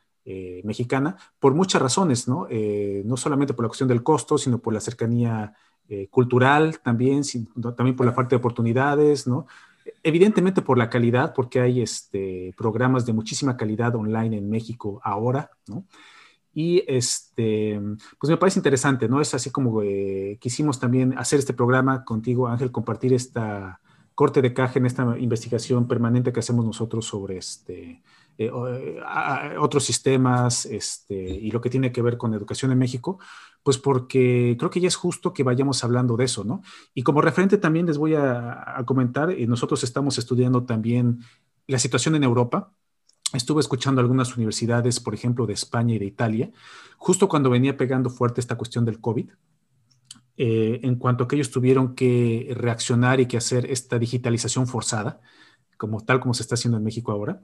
mexicana 0.65 1.17
por 1.39 1.55
muchas 1.55 1.81
razones, 1.81 2.29
¿no? 2.29 2.47
no 3.05 3.17
solamente 3.17 3.55
por 3.55 3.65
la 3.65 3.69
cuestión 3.69 3.89
del 3.89 4.03
costo, 4.03 4.37
sino 4.37 4.59
por 4.59 4.75
la 4.75 4.81
cercanía 4.81 5.55
eh, 5.91 6.09
cultural 6.11 6.81
también, 6.81 7.23
también 7.75 7.97
por 7.97 8.05
la 8.05 8.13
falta 8.13 8.31
de 8.31 8.37
oportunidades, 8.37 9.27
¿no? 9.27 9.47
Evidentemente 10.03 10.63
por 10.63 10.79
la 10.79 10.91
calidad, 10.91 11.35
porque 11.35 11.61
hay 11.61 11.83
este, 11.83 12.55
programas 12.57 13.07
de 13.07 13.13
muchísima 13.13 13.57
calidad 13.57 13.95
online 13.95 14.37
en 14.39 14.51
México 14.51 15.01
ahora, 15.05 15.51
¿no? 15.67 15.85
Y 16.55 16.83
este, 16.89 17.81
pues 18.19 18.31
me 18.31 18.37
parece 18.37 18.59
interesante, 18.59 19.09
¿no? 19.09 19.21
Es 19.21 19.35
así 19.35 19.51
como 19.51 19.83
eh, 19.83 20.39
quisimos 20.41 20.81
también 20.81 21.17
hacer 21.17 21.39
este 21.39 21.53
programa 21.53 22.05
contigo, 22.05 22.49
Ángel, 22.49 22.73
compartir 22.73 23.13
esta 23.13 23.81
corte 24.15 24.43
de 24.43 24.53
caja 24.53 24.81
en 24.81 24.87
esta 24.87 25.17
investigación 25.19 25.87
permanente 25.87 26.33
que 26.33 26.41
hacemos 26.41 26.65
nosotros 26.65 27.07
sobre 27.07 27.37
este, 27.37 28.03
eh, 28.39 29.01
otros 29.59 29.85
sistemas 29.85 30.65
este, 30.65 31.15
y 31.15 31.51
lo 31.51 31.61
que 31.61 31.71
tiene 31.71 31.91
que 31.91 32.03
ver 32.03 32.17
con 32.17 32.35
educación 32.35 32.71
en 32.71 32.79
México, 32.79 33.19
pues 33.65 33.79
porque 33.79 34.57
creo 34.57 34.71
que 34.71 34.81
ya 34.81 34.87
es 34.87 34.95
justo 34.95 35.33
que 35.33 35.43
vayamos 35.43 35.83
hablando 35.83 36.17
de 36.17 36.25
eso, 36.25 36.45
¿no? 36.45 36.63
Y 36.95 37.03
como 37.03 37.21
referente 37.21 37.59
también 37.59 37.87
les 37.87 37.99
voy 37.99 38.15
a, 38.15 38.81
comentar, 38.87 39.31
eh, 39.33 39.47
nosotros 39.49 39.83
estamos 39.83 40.19
estudiando 40.19 40.65
también 40.65 41.19
la 41.67 41.81
situación 41.81 42.15
en 42.15 42.23
Europa. 42.23 42.73
Estuve 43.35 43.61
escuchando 43.61 44.01
algunas 44.01 44.37
universidades, 44.37 45.01
por 45.01 45.15
ejemplo, 45.15 45.45
de 45.45 45.55
España 45.55 45.97
y 45.97 45.99
de 45.99 46.07
Italia, 46.07 46.51
justo 46.97 47.29
cuando 47.29 47.51
venía 47.51 47.77
pegando 47.77 48.09
fuerte 48.09 48.41
esta 48.41 48.57
cuestión 48.57 48.85
del 48.85 49.01
COVID, 49.01 49.31
eh, 50.37 50.81
en 50.85 50.95
cuanto 50.95 51.25
a 51.25 51.29
que 51.29 51.35
ellos 51.35 51.51
tuvieron 51.51 51.97
que 51.97 52.55
reaccionar 52.57 53.19
y 53.19 53.27
que 53.27 53.37
hacer 53.37 53.69
esta 53.69 53.99
digitalización 53.99 54.69
forzada, 54.69 55.21
como 55.77 56.01
tal 56.05 56.21
como 56.21 56.35
se 56.35 56.43
está 56.43 56.55
haciendo 56.55 56.79
en 56.79 56.85
México 56.85 57.11
ahora. 57.11 57.43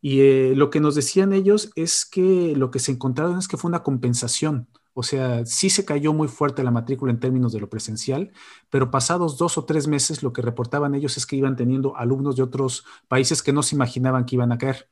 Y 0.00 0.20
eh, 0.20 0.52
lo 0.54 0.70
que 0.70 0.80
nos 0.80 0.94
decían 0.94 1.32
ellos 1.32 1.70
es 1.74 2.04
que 2.04 2.54
lo 2.56 2.70
que 2.70 2.78
se 2.78 2.92
encontraron 2.92 3.38
es 3.38 3.48
que 3.48 3.56
fue 3.56 3.68
una 3.68 3.82
compensación 3.82 4.68
o 4.98 5.04
sea, 5.04 5.46
sí 5.46 5.70
se 5.70 5.84
cayó 5.84 6.12
muy 6.12 6.26
fuerte 6.26 6.64
la 6.64 6.72
matrícula 6.72 7.12
en 7.12 7.20
términos 7.20 7.52
de 7.52 7.60
lo 7.60 7.70
presencial, 7.70 8.32
pero 8.68 8.90
pasados 8.90 9.38
dos 9.38 9.56
o 9.56 9.64
tres 9.64 9.86
meses 9.86 10.24
lo 10.24 10.32
que 10.32 10.42
reportaban 10.42 10.92
ellos 10.96 11.16
es 11.16 11.24
que 11.24 11.36
iban 11.36 11.54
teniendo 11.54 11.96
alumnos 11.96 12.34
de 12.34 12.42
otros 12.42 12.84
países 13.06 13.40
que 13.40 13.52
no 13.52 13.62
se 13.62 13.76
imaginaban 13.76 14.24
que 14.24 14.34
iban 14.34 14.50
a 14.50 14.58
caer. 14.58 14.88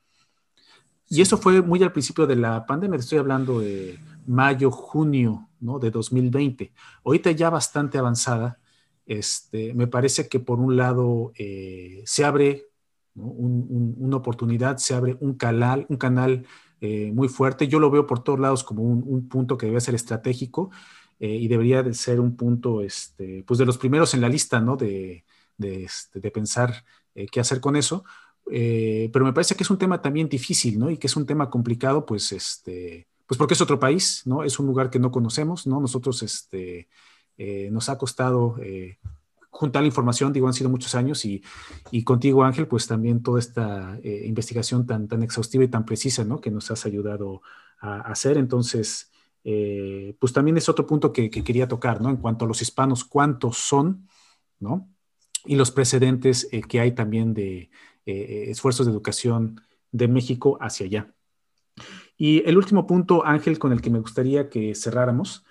Y 1.09 1.21
eso 1.21 1.37
fue 1.37 1.61
muy 1.61 1.83
al 1.83 1.91
principio 1.91 2.25
de 2.25 2.37
la 2.37 2.65
pandemia, 2.65 2.97
estoy 2.97 3.17
hablando 3.17 3.59
de 3.59 3.99
mayo, 4.25 4.71
junio 4.71 5.49
¿no? 5.59 5.77
de 5.77 5.91
2020. 5.91 6.71
Ahorita 7.03 7.31
ya 7.31 7.49
bastante 7.49 7.97
avanzada, 7.97 8.59
este, 9.05 9.73
me 9.73 9.87
parece 9.87 10.29
que 10.29 10.39
por 10.39 10.61
un 10.61 10.77
lado 10.77 11.33
eh, 11.37 12.01
se 12.05 12.23
abre 12.23 12.66
una 13.17 14.17
oportunidad, 14.17 14.77
se 14.77 14.93
abre 14.93 15.17
un 15.19 15.33
canal, 15.33 15.85
un 15.89 15.97
canal 15.97 16.45
eh, 16.79 17.11
muy 17.11 17.27
fuerte. 17.27 17.67
Yo 17.67 17.79
lo 17.79 17.89
veo 17.89 18.05
por 18.05 18.23
todos 18.23 18.39
lados 18.39 18.63
como 18.63 18.83
un, 18.83 19.27
punto 19.27 19.57
que 19.57 19.65
debe 19.65 19.81
ser 19.81 19.95
estratégico 19.95 20.69
eh, 21.19 21.35
y 21.35 21.47
debería 21.47 21.81
de 21.83 21.93
ser 21.93 22.19
un 22.19 22.35
punto, 22.35 22.81
este, 22.81 23.43
pues 23.47 23.57
de 23.57 23.65
los 23.65 23.77
primeros 23.77 24.13
en 24.13 24.21
la 24.21 24.29
lista, 24.29 24.59
¿no? 24.59 24.77
De, 24.77 25.25
de, 25.57 25.85
este, 25.85 26.31
pensar 26.31 26.83
eh, 27.15 27.25
qué 27.31 27.39
hacer 27.39 27.59
con 27.59 27.75
eso. 27.75 28.03
pero 28.45 29.25
me 29.25 29.33
parece 29.33 29.55
que 29.55 29.63
es 29.63 29.69
un 29.69 29.77
tema 29.77 30.01
también 30.01 30.29
difícil, 30.29 30.77
¿no? 30.79 30.89
Y 30.91 30.97
que 30.97 31.07
es 31.07 31.15
un 31.15 31.25
tema 31.25 31.49
complicado, 31.49 32.05
pues, 32.05 32.31
este, 32.31 33.07
pues 33.25 33.37
porque 33.37 33.55
es 33.55 33.61
otro 33.61 33.79
país, 33.79 34.21
¿no? 34.25 34.43
Es 34.43 34.59
un 34.59 34.67
lugar 34.67 34.89
que 34.89 34.99
no 34.99 35.11
conocemos, 35.11 35.67
¿no? 35.67 35.81
Nosotros, 35.81 36.21
este, 36.23 36.87
nos 37.71 37.89
ha 37.89 37.97
costado 37.97 38.55
juntar 39.57 39.81
la 39.81 39.87
información, 39.87 40.31
digo, 40.31 40.45
han 40.45 40.53
sido 40.53 40.69
muchos 40.69 40.93
años 40.93 41.25
y, 41.25 41.43
y 41.89 42.03
contigo, 42.03 42.43
Ángel, 42.43 42.67
pues 42.67 42.85
también 42.85 43.23
toda 43.23 43.39
esta 43.39 43.97
eh, 44.03 44.21
investigación 44.27 44.85
tan, 44.85 45.07
tan 45.07 45.23
exhaustiva 45.23 45.63
y 45.63 45.67
tan 45.67 45.83
precisa, 45.83 46.23
¿no? 46.23 46.39
Que 46.39 46.51
nos 46.51 46.69
has 46.69 46.85
ayudado 46.85 47.41
a, 47.79 48.01
hacer. 48.01 48.37
Entonces, 48.37 49.11
eh, 49.43 50.15
pues 50.19 50.31
también 50.31 50.57
es 50.57 50.69
otro 50.69 50.85
punto 50.85 51.11
que, 51.11 51.31
quería 51.31 51.67
tocar, 51.67 52.01
¿no? 52.01 52.11
En 52.11 52.17
cuanto 52.17 52.45
a 52.45 52.47
los 52.47 52.61
hispanos, 52.61 53.03
¿cuántos 53.03 53.57
son, 53.57 54.07
¿no? 54.59 54.87
Y 55.43 55.55
los 55.55 55.71
precedentes 55.71 56.47
eh, 56.51 56.61
que 56.61 56.79
hay 56.79 56.91
también 56.91 57.33
de 57.33 57.71
esfuerzos 58.05 58.85
de 58.85 58.91
educación 58.93 59.59
de 59.91 60.07
México 60.07 60.57
hacia 60.61 60.85
allá. 60.85 61.13
Y 62.15 62.47
el 62.47 62.57
último 62.57 62.85
punto, 62.85 63.25
Ángel, 63.25 63.57
con 63.57 63.73
el 63.73 63.81
que 63.81 63.89
me 63.89 63.99
gustaría 63.99 64.49
que 64.49 64.75
cerráramos, 64.75 65.43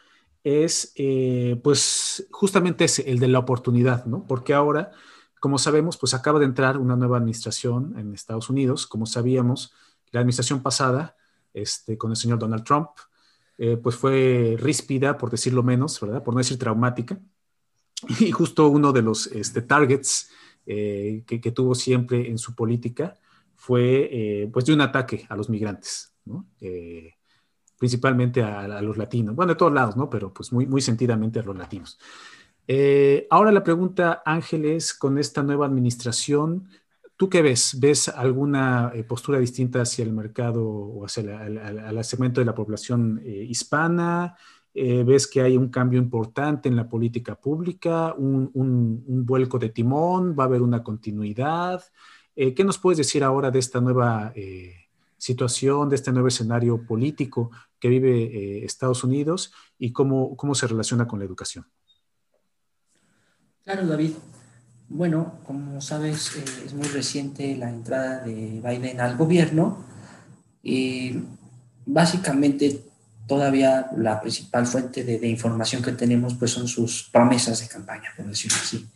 es 0.46 0.92
eh, 0.94 1.60
pues 1.64 2.28
justamente 2.30 2.84
ese, 2.84 3.10
el 3.10 3.18
de 3.18 3.26
la 3.26 3.40
oportunidad, 3.40 4.04
¿no? 4.06 4.24
Porque 4.28 4.54
ahora, 4.54 4.92
como 5.40 5.58
sabemos, 5.58 5.98
pues 5.98 6.14
acaba 6.14 6.38
de 6.38 6.44
entrar 6.44 6.78
una 6.78 6.94
nueva 6.94 7.18
administración 7.18 7.98
en 7.98 8.14
Estados 8.14 8.48
Unidos, 8.48 8.86
como 8.86 9.06
sabíamos, 9.06 9.72
la 10.12 10.20
administración 10.20 10.62
pasada, 10.62 11.16
este, 11.52 11.98
con 11.98 12.12
el 12.12 12.16
señor 12.16 12.38
Donald 12.38 12.62
Trump, 12.62 12.90
eh, 13.58 13.76
pues 13.76 13.96
fue 13.96 14.56
ríspida, 14.56 15.18
por 15.18 15.30
decirlo 15.30 15.64
menos, 15.64 15.98
¿verdad? 16.00 16.22
Por 16.22 16.32
no 16.32 16.38
decir 16.38 16.58
traumática. 16.58 17.18
Y 18.20 18.30
justo 18.30 18.68
uno 18.68 18.92
de 18.92 19.02
los 19.02 19.26
este, 19.28 19.62
targets 19.62 20.30
eh, 20.64 21.24
que, 21.26 21.50
tuvo 21.50 21.74
siempre 21.74 22.28
en 22.28 22.38
su 22.38 22.54
política 22.54 23.16
fue 23.56 24.48
pues 24.52 24.66
de 24.66 24.74
un 24.74 24.80
ataque 24.82 25.26
a 25.28 25.34
los 25.34 25.48
migrantes, 25.48 26.12
¿no? 26.24 26.46
Principalmente 27.78 28.42
a, 28.42 28.80
los 28.80 28.96
latinos, 28.96 29.34
bueno, 29.34 29.52
de 29.52 29.58
todos 29.58 29.72
lados, 29.72 29.96
¿no? 29.96 30.08
Pero 30.08 30.32
pues 30.32 30.52
muy, 30.52 30.66
muy 30.66 30.80
sentidamente 30.80 31.40
a 31.40 31.42
los 31.42 31.56
latinos. 31.56 31.98
Eh, 32.66 33.26
ahora 33.30 33.52
la 33.52 33.62
pregunta, 33.62 34.22
Ángeles, 34.24 34.94
con 34.94 35.18
esta 35.18 35.42
nueva 35.42 35.66
administración, 35.66 36.68
¿tú 37.16 37.28
qué 37.28 37.42
ves? 37.42 37.78
¿Ves 37.78 38.08
alguna 38.08 38.92
eh, 38.94 39.04
postura 39.04 39.38
distinta 39.38 39.82
hacia 39.82 40.04
el 40.04 40.12
mercado 40.12 40.66
o 40.66 41.04
hacia 41.04 41.46
el 41.46 42.04
segmento 42.04 42.40
de 42.40 42.46
la 42.46 42.54
población 42.54 43.20
eh, 43.24 43.46
hispana? 43.48 44.36
¿Ves 44.78 45.26
que 45.26 45.40
hay 45.40 45.56
un 45.56 45.70
cambio 45.70 45.98
importante 45.98 46.68
en 46.68 46.76
la 46.76 46.86
política 46.86 47.34
pública, 47.34 48.12
un, 48.12 48.50
un, 48.52 49.24
vuelco 49.24 49.58
de 49.58 49.70
timón? 49.70 50.36
¿Va 50.38 50.42
a 50.44 50.46
haber 50.48 50.60
una 50.60 50.82
continuidad? 50.82 51.82
¿Qué 52.34 52.62
nos 52.62 52.76
puedes 52.76 52.98
decir 52.98 53.24
ahora 53.24 53.50
de 53.50 53.58
esta 53.58 53.80
nueva 53.80 54.34
situación, 55.18 55.88
de 55.88 55.96
este 55.96 56.12
nuevo 56.12 56.28
escenario 56.28 56.84
político 56.86 57.50
que 57.78 57.88
vive 57.88 58.24
eh, 58.24 58.64
Estados 58.64 59.04
Unidos 59.04 59.52
y 59.78 59.92
cómo, 59.92 60.36
cómo 60.36 60.54
se 60.54 60.66
relaciona 60.66 61.06
con 61.06 61.18
la 61.18 61.24
educación. 61.24 61.66
Claro, 63.64 63.86
David. 63.86 64.12
Bueno, 64.88 65.40
como 65.44 65.80
sabes, 65.80 66.36
eh, 66.36 66.44
es 66.64 66.74
muy 66.74 66.86
reciente 66.86 67.56
la 67.56 67.68
entrada 67.68 68.20
de 68.20 68.62
Biden 68.64 69.00
al 69.00 69.16
gobierno 69.16 69.84
y 70.62 71.20
básicamente 71.84 72.84
todavía 73.26 73.90
la 73.96 74.20
principal 74.20 74.66
fuente 74.66 75.02
de, 75.02 75.18
de, 75.18 75.28
información 75.28 75.82
que 75.82 75.92
tenemos 75.92 76.34
pues 76.34 76.52
son 76.52 76.68
sus 76.68 77.08
promesas 77.10 77.60
de 77.60 77.66
campaña, 77.66 78.10
por 78.16 78.26
decirlo 78.26 78.58
así. 78.60 78.88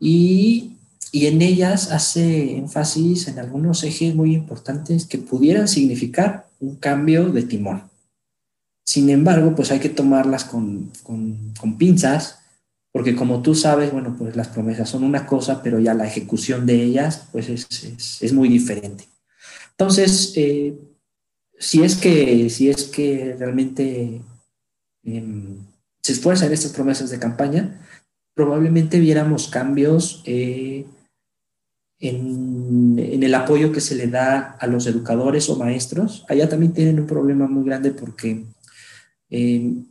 Y 0.00 0.79
y 1.12 1.26
en 1.26 1.42
ellas 1.42 1.90
hace 1.90 2.56
énfasis 2.56 3.28
en 3.28 3.38
algunos 3.38 3.82
ejes 3.84 4.14
muy 4.14 4.34
importantes 4.34 5.06
que 5.06 5.18
pudieran 5.18 5.68
significar 5.68 6.48
un 6.60 6.76
cambio 6.76 7.30
de 7.30 7.42
timón. 7.42 7.82
Sin 8.84 9.08
embargo, 9.10 9.54
pues 9.54 9.70
hay 9.70 9.78
que 9.78 9.88
tomarlas 9.88 10.44
con, 10.44 10.90
con, 11.02 11.78
pinzas, 11.78 12.40
porque 12.92 13.14
como 13.14 13.42
tú 13.42 13.54
sabes, 13.54 13.92
bueno, 13.92 14.16
pues 14.18 14.36
las 14.36 14.48
promesas 14.48 14.88
son 14.88 15.04
una 15.04 15.26
cosa, 15.26 15.62
pero 15.62 15.78
ya 15.78 15.94
la 15.94 16.06
ejecución 16.06 16.66
de 16.66 16.82
ellas, 16.82 17.28
pues 17.30 17.48
es, 17.48 17.66
es, 17.84 18.22
es 18.22 18.32
muy 18.32 18.48
diferente. 18.48 19.06
Entonces, 19.72 20.32
eh, 20.36 20.76
si 21.58 21.82
es 21.82 21.96
que, 21.96 22.50
si 22.50 22.70
es 22.70 22.84
que 22.84 23.36
realmente 23.38 24.20
em, 25.04 25.58
se 26.02 26.12
esfuerza 26.12 26.46
en 26.46 26.52
estas 26.52 26.72
promesas 26.72 27.10
de 27.10 27.18
campaña, 27.18 27.80
probablemente 28.34 28.98
viéramos 28.98 29.48
cambios 29.48 30.22
eh, 30.24 30.86
en, 32.00 32.98
el 32.98 33.34
apoyo 33.34 33.72
que 33.72 33.80
se 33.80 33.94
le 33.94 34.06
da 34.06 34.56
a 34.58 34.66
los 34.66 34.86
educadores 34.86 35.48
o 35.48 35.56
maestros. 35.56 36.24
Allá 36.28 36.48
también 36.48 36.72
tienen 36.72 37.00
un 37.00 37.06
problema 37.06 37.46
muy 37.46 37.64
grande 37.64 37.90
porque 37.90 38.44
em, 39.28 39.84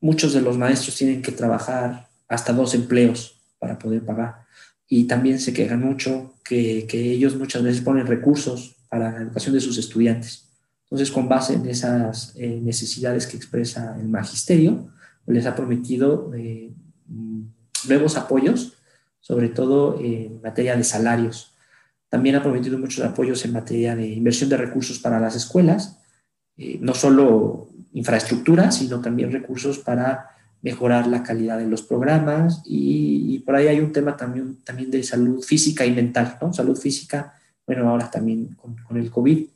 muchos 0.00 0.32
de 0.32 0.40
los 0.40 0.56
maestros 0.56 0.96
tienen 0.96 1.22
que 1.22 1.32
trabajar 1.32 2.08
hasta 2.28 2.52
dos 2.52 2.74
empleos 2.74 3.36
para 3.58 3.78
poder 3.78 4.02
pagar. 4.02 4.46
Y 4.88 5.04
también 5.04 5.40
se 5.40 5.52
quejan 5.52 5.80
mucho 5.80 6.34
que, 6.44 6.86
que 6.88 7.10
ellos 7.10 7.36
muchas 7.36 7.62
veces 7.62 7.82
ponen 7.82 8.06
recursos 8.06 8.76
para 8.88 9.10
la 9.10 9.18
educación 9.18 9.54
de 9.54 9.60
sus 9.60 9.78
estudiantes 9.78 10.46
entonces, 10.86 11.10
con 11.10 11.28
base 11.28 11.54
en 11.54 11.66
esas 11.66 12.32
eh, 12.36 12.60
necesidades 12.62 13.26
que 13.26 13.36
expresa 13.36 13.96
el 13.98 14.08
magisterio, 14.08 14.88
les 15.26 15.44
ha 15.46 15.56
prometido 15.56 16.32
eh, 16.34 16.70
nuevos 17.88 18.16
apoyos, 18.16 18.74
sobre 19.20 19.48
todo 19.48 19.98
en 20.00 20.40
materia 20.42 20.76
de 20.76 20.84
salarios. 20.84 21.54
También 22.08 22.36
ha 22.36 22.42
prometido 22.42 22.78
muchos 22.78 23.04
apoyos 23.04 23.44
en 23.44 23.52
materia 23.52 23.96
de 23.96 24.06
inversión 24.06 24.48
de 24.50 24.56
recursos 24.56 24.98
para 24.98 25.20
las 25.20 25.34
escuelas, 25.34 25.98
eh, 26.56 26.78
no 26.80 26.94
solo 26.94 27.68
infraestructura, 27.92 28.70
sino 28.70 29.00
también 29.00 29.32
recursos 29.32 29.78
para 29.78 30.30
mejorar 30.62 31.06
la 31.06 31.22
calidad 31.22 31.58
de 31.58 31.66
los 31.66 31.82
programas 31.82 32.62
y, 32.64 33.38
por 33.40 33.54
ahí 33.54 33.68
hay 33.68 33.78
un 33.78 33.92
tema 33.92 34.16
también, 34.16 34.56
también 34.64 34.90
de 34.90 35.02
salud 35.02 35.42
física 35.42 35.86
y 35.86 35.92
mental, 35.92 36.36
¿no? 36.40 36.52
Salud 36.52 36.76
física, 36.76 37.34
bueno, 37.66 37.88
ahora 37.88 38.10
también 38.10 38.56
con, 38.56 38.76
con 38.76 38.96
el 38.96 39.10
COVID, 39.10 39.46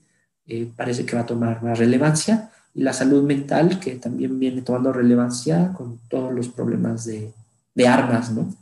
eh, 0.47 0.71
parece 0.77 1.05
que 1.05 1.17
va 1.17 1.23
a 1.23 1.27
tomar 1.27 1.63
más 1.63 1.79
relevancia, 1.79 2.51
y 2.75 2.83
la 2.83 2.93
salud 2.93 3.25
mental, 3.25 3.81
que 3.81 3.97
también 3.97 4.39
viene 4.39 4.63
tomando 4.63 4.93
relevancia 4.93 5.73
con 5.73 5.99
todos 6.09 6.33
los 6.33 6.49
problemas 6.49 7.05
de, 7.05 7.33
de 7.75 7.89
armas 7.89 8.31
¿no? 8.31 8.55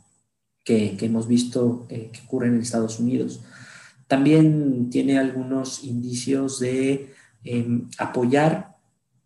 que, 0.63 0.97
que, 0.97 1.05
hemos 1.05 1.27
visto 1.27 1.85
eh, 1.89 2.09
que 2.11 2.21
ocurren 2.25 2.55
en 2.55 2.61
Estados 2.61 2.99
Unidos. 2.99 3.41
También 4.09 4.89
tiene 4.89 5.19
algunos 5.19 5.83
indicios 5.83 6.59
de 6.59 7.13
em, 7.43 7.87
apoyar 7.99 8.75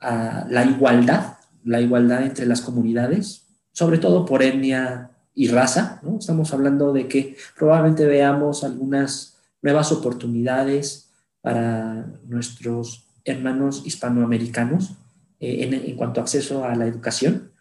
la 0.01 0.65
igualdad, 0.65 1.37
la 1.63 1.79
igualdad 1.79 2.23
entre 2.23 2.45
las 2.45 2.59
comunidades, 2.59 3.47
sobre 3.71 3.97
todo 3.97 4.25
por 4.25 4.43
etnia 4.43 5.11
y 5.33 5.47
raza. 5.47 6.01
¿no? 6.03 6.19
Estamos 6.19 6.53
hablando 6.53 6.91
de 6.91 7.07
que 7.07 7.37
probablemente 7.57 8.05
veamos 8.05 8.65
algunas 8.65 9.37
nuevas 9.61 9.93
oportunidades 9.93 11.09
para 11.39 12.05
nuestros 12.27 13.07
hermanos 13.23 13.83
hispanoamericanos 13.85 14.97
eh, 15.39 15.81
en, 15.85 15.95
cuanto 15.95 16.19
a 16.19 16.23
acceso 16.23 16.65
a 16.65 16.75
la 16.75 16.87
educación. 16.87 17.53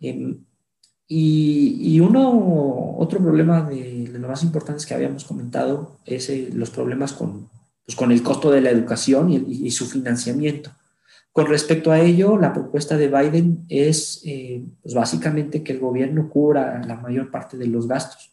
Em, 0.00 0.38
y, 1.06 2.00
uno, 2.00 2.96
otro 2.98 3.20
problema 3.20 3.62
de, 3.62 4.08
lo 4.12 4.28
más 4.28 4.42
importantes 4.42 4.86
que 4.86 4.94
habíamos 4.94 5.24
comentado 5.24 5.98
es 6.06 6.30
eh, 6.30 6.48
los 6.52 6.70
problemas 6.70 7.12
con, 7.12 7.50
pues, 7.84 7.96
con 7.96 8.10
el 8.10 8.22
costo 8.22 8.50
de 8.50 8.62
la 8.62 8.70
educación 8.70 9.30
y, 9.30 9.70
su 9.70 9.86
financiamiento. 9.86 10.70
Con 11.30 11.46
respecto 11.46 11.90
a 11.90 12.00
ello, 12.00 12.38
la 12.38 12.52
propuesta 12.52 12.96
de 12.96 13.08
Biden 13.08 13.66
es 13.68 14.22
eh, 14.24 14.64
pues 14.82 14.94
básicamente 14.94 15.62
que 15.62 15.72
el 15.72 15.80
gobierno 15.80 16.30
cubra 16.30 16.80
la 16.86 16.96
mayor 16.96 17.30
parte 17.30 17.56
de 17.56 17.66
los 17.66 17.88
gastos. 17.88 18.30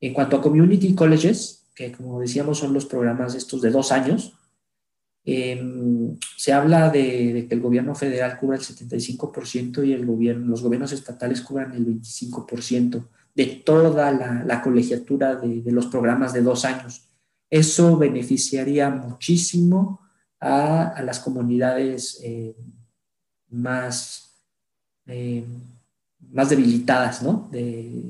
En 0.00 0.12
cuanto 0.12 0.36
a 0.36 0.42
community 0.42 0.94
colleges, 0.94 1.68
que 1.74 1.92
como 1.92 2.20
decíamos 2.20 2.58
son 2.58 2.74
los 2.74 2.86
programas 2.86 3.34
estos 3.36 3.62
de 3.62 3.70
dos 3.70 3.92
años, 3.92 4.34
em, 5.24 6.16
se 6.36 6.52
habla 6.52 6.90
de, 6.90 7.46
que 7.48 7.54
el 7.54 7.60
gobierno 7.60 7.94
federal 7.94 8.38
cubra 8.38 8.56
el 8.56 8.62
75% 8.62 9.86
y 9.86 9.92
el 9.92 10.06
gobierno, 10.06 10.48
los 10.48 10.62
gobiernos 10.62 10.92
estatales 10.92 11.40
cubran 11.42 11.72
el 11.72 11.86
25% 11.86 13.04
de 13.34 13.46
toda 13.64 14.12
la, 14.12 14.62
colegiatura 14.62 15.36
de, 15.36 15.62
los 15.72 15.86
programas 15.86 16.32
de 16.32 16.42
dos 16.42 16.64
años. 16.64 17.08
Eso 17.50 17.96
beneficiaría 17.96 18.90
muchísimo 18.90 20.00
a, 20.40 21.02
las 21.04 21.20
comunidades 21.20 22.20
eh, 22.22 22.56
más, 23.48 24.34
eh, 25.06 25.44
más 26.30 26.50
debilitadas 26.50 27.22
¿no? 27.22 27.48
de 27.50 28.02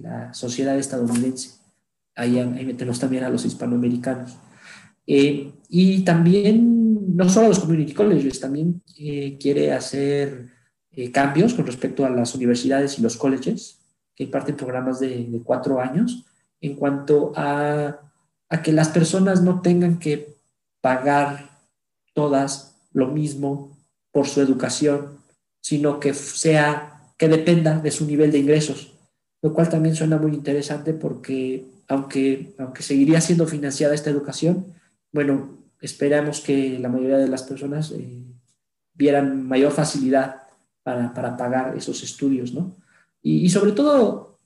la 0.00 0.32
sociedad 0.34 0.78
estadounidense 0.78 1.64
ahí, 2.16 2.64
metemos 2.64 2.98
también 2.98 3.24
a 3.24 3.28
los 3.28 3.44
hispanoamericanos. 3.44 4.36
Eh, 5.06 5.52
y 5.68 6.04
también, 6.04 7.16
no 7.16 7.28
solo 7.28 7.48
los 7.48 7.60
community 7.60 7.92
colleges, 7.92 8.40
también 8.40 8.82
eh, 8.98 9.36
quiere 9.40 9.72
hacer 9.72 10.48
eh, 10.92 11.10
cambios 11.10 11.54
con 11.54 11.66
respecto 11.66 12.04
a 12.04 12.10
las 12.10 12.34
universidades 12.34 12.98
y 12.98 13.02
los 13.02 13.16
colleges, 13.16 13.80
que 14.14 14.24
imparten 14.24 14.56
programas 14.56 15.00
de, 15.00 15.24
de 15.24 15.42
cuatro 15.42 15.80
años, 15.80 16.24
en 16.60 16.76
cuanto 16.76 17.32
a, 17.36 18.00
a, 18.48 18.62
que 18.62 18.72
las 18.72 18.88
personas 18.88 19.42
no 19.42 19.60
tengan 19.60 19.98
que 19.98 20.36
pagar 20.80 21.50
todas 22.14 22.76
lo 22.92 23.08
mismo 23.08 23.76
por 24.12 24.28
su 24.28 24.40
educación, 24.40 25.18
sino 25.60 25.98
que 25.98 26.14
sea, 26.14 27.00
que 27.18 27.28
dependa 27.28 27.80
de 27.80 27.90
su 27.90 28.06
nivel 28.06 28.30
de 28.30 28.38
ingresos, 28.38 28.94
lo 29.42 29.52
cual 29.52 29.68
también 29.68 29.96
suena 29.96 30.16
muy 30.16 30.32
interesante 30.32 30.94
porque 30.94 31.66
aunque, 31.88 32.54
aunque 32.58 32.82
seguiría 32.82 33.20
siendo 33.20 33.46
financiada 33.46 33.94
esta 33.94 34.10
educación, 34.10 34.73
bueno, 35.14 35.58
esperamos 35.80 36.40
que 36.40 36.76
la 36.80 36.88
mayoría 36.88 37.18
de 37.18 37.28
las 37.28 37.44
personas 37.44 37.92
eh, 37.92 38.24
vieran 38.94 39.46
mayor 39.46 39.70
facilidad 39.70 40.42
para, 40.82 41.14
para, 41.14 41.36
pagar 41.36 41.76
esos 41.76 42.02
estudios, 42.02 42.52
¿no? 42.52 42.76
Y, 43.22 43.48
sobre 43.48 43.72
todo, 43.72 44.40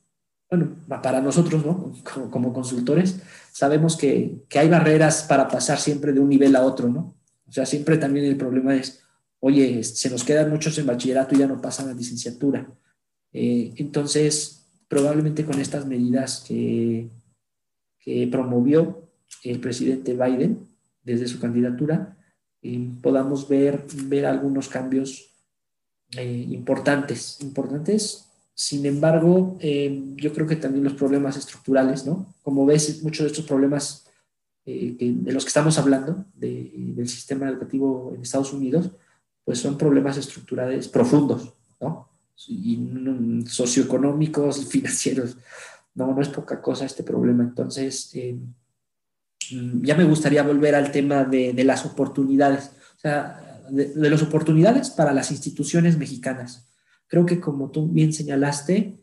bueno, 0.51 0.77
para 1.03 1.23
nosotros, 1.23 1.65
¿no? 1.65 1.95
Como, 2.31 2.53
consultores, 2.53 3.21
sabemos 3.51 3.97
que, 3.97 4.45
que, 4.49 4.59
hay 4.59 4.69
barreras 4.69 5.23
para 5.23 5.49
pasar 5.49 5.79
siempre 5.79 6.13
de 6.13 6.21
un 6.21 6.29
nivel 6.29 6.55
a 6.55 6.63
otro, 6.63 6.89
¿no? 6.89 7.17
O 7.49 7.51
sea, 7.53 7.65
siempre 7.65 7.97
también 7.97 8.27
el 8.27 8.37
problema 8.37 8.77
es, 8.77 9.03
oye, 9.41 9.83
se 9.83 10.11
nos 10.11 10.23
quedan 10.23 10.51
muchos 10.51 10.77
en 10.77 10.87
bachillerato 10.87 11.35
y 11.35 11.39
ya 11.39 11.47
no 11.47 11.63
pasan 11.63 11.89
a 11.89 11.95
licenciatura. 11.95 12.71
Eh, 13.33 13.73
entonces, 13.77 14.69
probablemente 14.87 15.47
con 15.47 15.59
estas 15.61 15.87
medidas 15.87 16.45
que, 16.47 17.09
que 18.01 18.29
promovió 18.31 19.08
el 19.45 19.61
presidente 19.61 20.15
Biden 20.15 20.67
desde 21.03 21.29
su 21.29 21.41
candidatura, 21.41 22.17
eh, 22.63 22.91
podamos 23.03 23.49
ver, 23.49 23.85
ver 24.05 24.27
algunos 24.27 24.69
cambios 24.69 25.31
eh, 26.17 26.47
importantes, 26.51 27.39
importantes. 27.41 28.27
Sin 28.55 28.85
embargo, 28.87 29.57
eh, 29.61 30.03
yo 30.17 30.33
creo 30.33 30.47
que 30.47 30.57
también 30.57 30.85
los 30.85 30.95
problemas 30.95 31.37
estructurales, 31.37 32.05
¿no? 32.07 32.35
Como 32.43 32.67
ves, 32.67 33.03
muchos 33.03 33.25
de 33.25 33.29
estos 33.29 33.47
problemas 33.47 34.05
de 34.65 35.33
los 35.33 35.45
que 35.45 35.49
estamos 35.49 35.79
hablando, 35.79 36.27
del 36.35 37.09
sistema 37.09 37.49
educativo 37.49 38.13
en 38.15 38.21
Estados 38.21 38.53
Unidos, 38.53 38.91
pues 39.49 39.61
son 39.61 39.79
problemas 39.79 40.19
estructurales 40.19 40.89
profundos, 40.89 41.55
¿no? 41.81 42.07
Y 42.49 42.79
socioeconómicos 43.47 44.61
y 44.61 44.67
financieros. 44.67 45.39
No, 45.95 46.15
no 46.15 46.21
es 46.21 46.29
poca 46.29 46.61
cosa 46.61 46.85
este 46.85 47.03
problema. 47.03 47.45
Entonces, 47.45 48.11
eh, 48.15 48.39
ya 49.83 49.95
me 49.95 50.05
gustaría 50.05 50.43
volver 50.43 50.75
al 50.75 50.93
tema 50.93 51.25
de, 51.25 51.53
las 51.65 51.85
oportunidades, 51.85 52.73
o 52.97 53.01
sea, 53.01 53.65
de, 53.71 54.11
las 54.11 54.23
oportunidades 54.23 54.91
para 54.91 55.13
las 55.13 55.31
instituciones 55.31 55.97
mexicanas. 55.97 56.69
Creo 57.07 57.27
que 57.27 57.41
como 57.41 57.71
tú 57.71 57.89
bien 57.89 58.13
señalaste, 58.13 59.01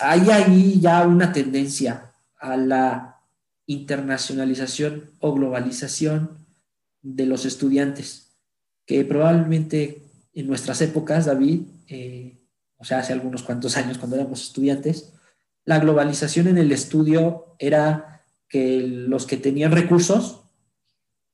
hay 0.00 0.30
ahí 0.30 0.80
ya 0.80 1.06
una 1.06 1.32
tendencia 1.32 2.12
a 2.38 2.56
la 2.56 3.20
internacionalización 3.66 5.10
o 5.20 5.34
globalización 5.34 6.38
de 7.02 7.26
los 7.26 7.44
estudiantes, 7.44 8.32
que 8.86 9.04
probablemente 9.04 10.02
en 10.34 10.46
nuestras 10.46 10.80
épocas, 10.80 11.26
David, 11.26 11.62
eh, 11.88 12.38
o 12.76 12.84
sea, 12.84 12.98
hace 12.98 13.12
algunos 13.12 13.42
cuantos 13.42 13.76
años 13.76 13.98
cuando 13.98 14.16
éramos 14.16 14.42
estudiantes, 14.42 15.12
la 15.64 15.78
globalización 15.78 16.48
en 16.48 16.58
el 16.58 16.72
estudio 16.72 17.54
era 17.58 18.11
que 18.52 18.82
los 18.86 19.26
que 19.26 19.38
tenían 19.38 19.72
recursos 19.72 20.42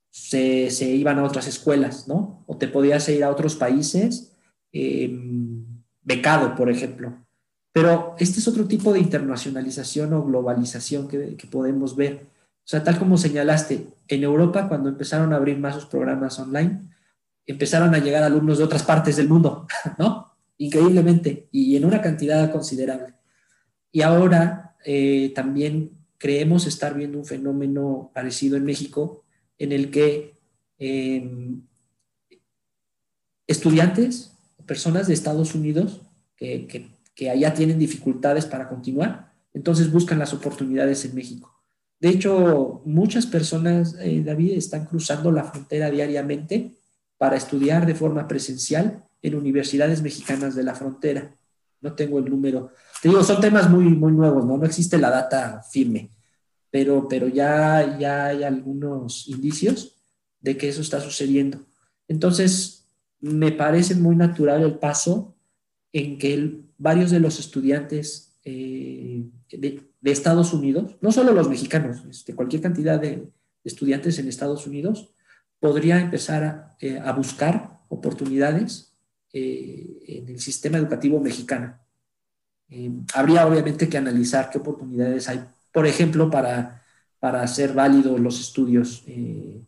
se, 0.08 0.70
iban 0.84 1.18
a 1.18 1.24
otras 1.24 1.48
escuelas, 1.48 2.06
¿no? 2.06 2.44
O 2.46 2.56
te 2.56 2.68
podías 2.68 3.08
ir 3.08 3.24
a 3.24 3.30
otros 3.30 3.56
países 3.56 4.36
em, 4.70 5.64
becado, 6.02 6.54
por 6.54 6.70
ejemplo. 6.70 7.26
Pero 7.72 8.14
este 8.20 8.38
es 8.38 8.46
otro 8.46 8.66
tipo 8.66 8.92
de 8.92 9.00
internacionalización 9.00 10.12
o 10.12 10.24
globalización 10.24 11.08
que, 11.08 11.34
que 11.34 11.48
podemos 11.48 11.96
ver. 11.96 12.22
O 12.22 12.68
sea, 12.70 12.84
tal 12.84 12.96
como 13.00 13.18
señalaste, 13.18 13.88
en 14.06 14.22
Europa 14.22 14.68
cuando 14.68 14.88
empezaron 14.88 15.32
a 15.32 15.36
abrir 15.36 15.58
más 15.58 15.74
sus 15.74 15.86
programas 15.86 16.38
online, 16.38 16.82
empezaron 17.46 17.96
a 17.96 17.98
llegar 17.98 18.22
alumnos 18.22 18.58
de 18.58 18.64
otras 18.64 18.84
partes 18.84 19.16
del 19.16 19.28
mundo, 19.28 19.66
¿no? 19.98 20.36
Increíblemente, 20.58 21.48
y 21.50 21.74
en 21.74 21.84
una 21.84 22.00
cantidad 22.00 22.52
considerable. 22.52 23.14
Y 23.90 24.02
ahora 24.02 24.76
eh, 24.84 25.32
también 25.34 25.97
creemos 26.18 26.66
estar 26.66 26.94
viendo 26.94 27.18
un 27.18 27.24
fenómeno 27.24 28.10
parecido 28.12 28.56
en 28.56 28.64
México, 28.64 29.24
en 29.58 29.72
el 29.72 29.90
que 29.90 30.34
em, 30.78 31.62
estudiantes, 33.46 34.32
personas 34.66 35.06
de 35.06 35.14
Estados 35.14 35.54
Unidos 35.54 36.02
que, 36.36 37.30
allá 37.30 37.54
tienen 37.54 37.78
dificultades 37.78 38.46
para 38.46 38.68
continuar, 38.68 39.32
entonces 39.52 39.90
buscan 39.90 40.18
las 40.18 40.32
oportunidades 40.32 41.04
en 41.04 41.14
México. 41.14 41.52
De 41.98 42.10
hecho, 42.10 42.80
muchas 42.84 43.26
personas, 43.26 43.96
eh, 43.98 44.22
David, 44.24 44.52
están 44.52 44.84
cruzando 44.84 45.32
la 45.32 45.44
frontera 45.44 45.90
diariamente 45.90 46.76
para 47.16 47.36
estudiar 47.36 47.86
de 47.86 47.96
forma 47.96 48.28
presencial 48.28 49.04
en 49.20 49.34
universidades 49.34 50.00
mexicanas 50.00 50.54
de 50.54 50.62
la 50.62 50.76
frontera. 50.76 51.34
No 51.80 51.94
tengo 51.94 52.20
el 52.20 52.26
número. 52.26 52.72
Te 53.02 53.08
digo, 53.08 53.22
son 53.22 53.40
temas 53.40 53.70
muy, 53.70 53.84
muy 53.84 54.12
nuevos, 54.12 54.44
¿no? 54.44 54.56
No 54.56 54.66
existe 54.66 54.98
la 54.98 55.10
data 55.10 55.62
firme, 55.62 56.10
pero, 56.70 57.06
pero 57.08 57.28
ya, 57.28 57.96
ya 57.98 58.26
hay 58.26 58.42
algunos 58.42 59.28
indicios 59.28 59.96
de 60.40 60.56
que 60.56 60.68
eso 60.68 60.80
está 60.80 61.00
sucediendo. 61.00 61.66
Entonces, 62.08 62.88
me 63.20 63.52
parece 63.52 63.94
muy 63.94 64.16
natural 64.16 64.62
el 64.62 64.78
paso 64.78 65.36
en 65.92 66.18
que 66.18 66.60
varios 66.76 67.10
de 67.10 67.20
los 67.20 67.38
estudiantes 67.38 68.38
eh, 68.44 69.24
de, 69.50 69.84
Estados 70.04 70.54
Unidos, 70.54 70.96
no 71.02 71.12
solo 71.12 71.32
los 71.32 71.50
mexicanos, 71.50 72.02
este, 72.08 72.34
cualquier 72.34 72.62
cantidad 72.62 72.98
de, 72.98 73.28
estudiantes 73.64 74.18
en 74.18 74.28
Estados 74.28 74.66
Unidos, 74.66 75.10
podría 75.60 76.00
empezar 76.00 76.44
a, 76.44 76.76
eh, 76.80 76.98
buscar 77.14 77.80
oportunidades 77.88 78.94
eh, 79.32 79.98
en 80.06 80.28
el 80.28 80.40
sistema 80.40 80.78
educativo 80.78 81.20
mexicano. 81.20 81.78
Habría 83.14 83.46
obviamente 83.46 83.88
que 83.88 83.98
analizar 83.98 84.50
qué 84.50 84.58
oportunidades 84.58 85.28
hay, 85.28 85.44
por 85.72 85.86
ejemplo, 85.86 86.30
para, 86.30 86.82
para 87.18 87.42
hacer 87.42 87.72
válidos 87.72 88.20
los 88.20 88.40
estudios 88.40 89.04
en 89.06 89.66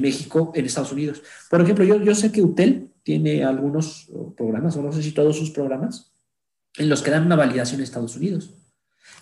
México, 0.00 0.52
en 0.54 0.66
Estados 0.66 0.92
Unidos. 0.92 1.22
Por 1.50 1.60
ejemplo, 1.60 1.84
yo, 1.84 1.96
yo 1.96 2.14
sé 2.14 2.30
que 2.30 2.42
UTEL 2.42 2.90
tiene 3.02 3.42
algunos 3.42 4.08
programas, 4.36 4.76
o 4.76 4.82
no 4.82 4.92
sé 4.92 5.02
si 5.02 5.12
todos 5.12 5.36
sus 5.36 5.50
programas, 5.50 6.12
en 6.76 6.88
los 6.88 7.02
que 7.02 7.10
dan 7.10 7.26
una 7.26 7.36
validación 7.36 7.80
en 7.80 7.84
Estados 7.84 8.16
Unidos. 8.16 8.54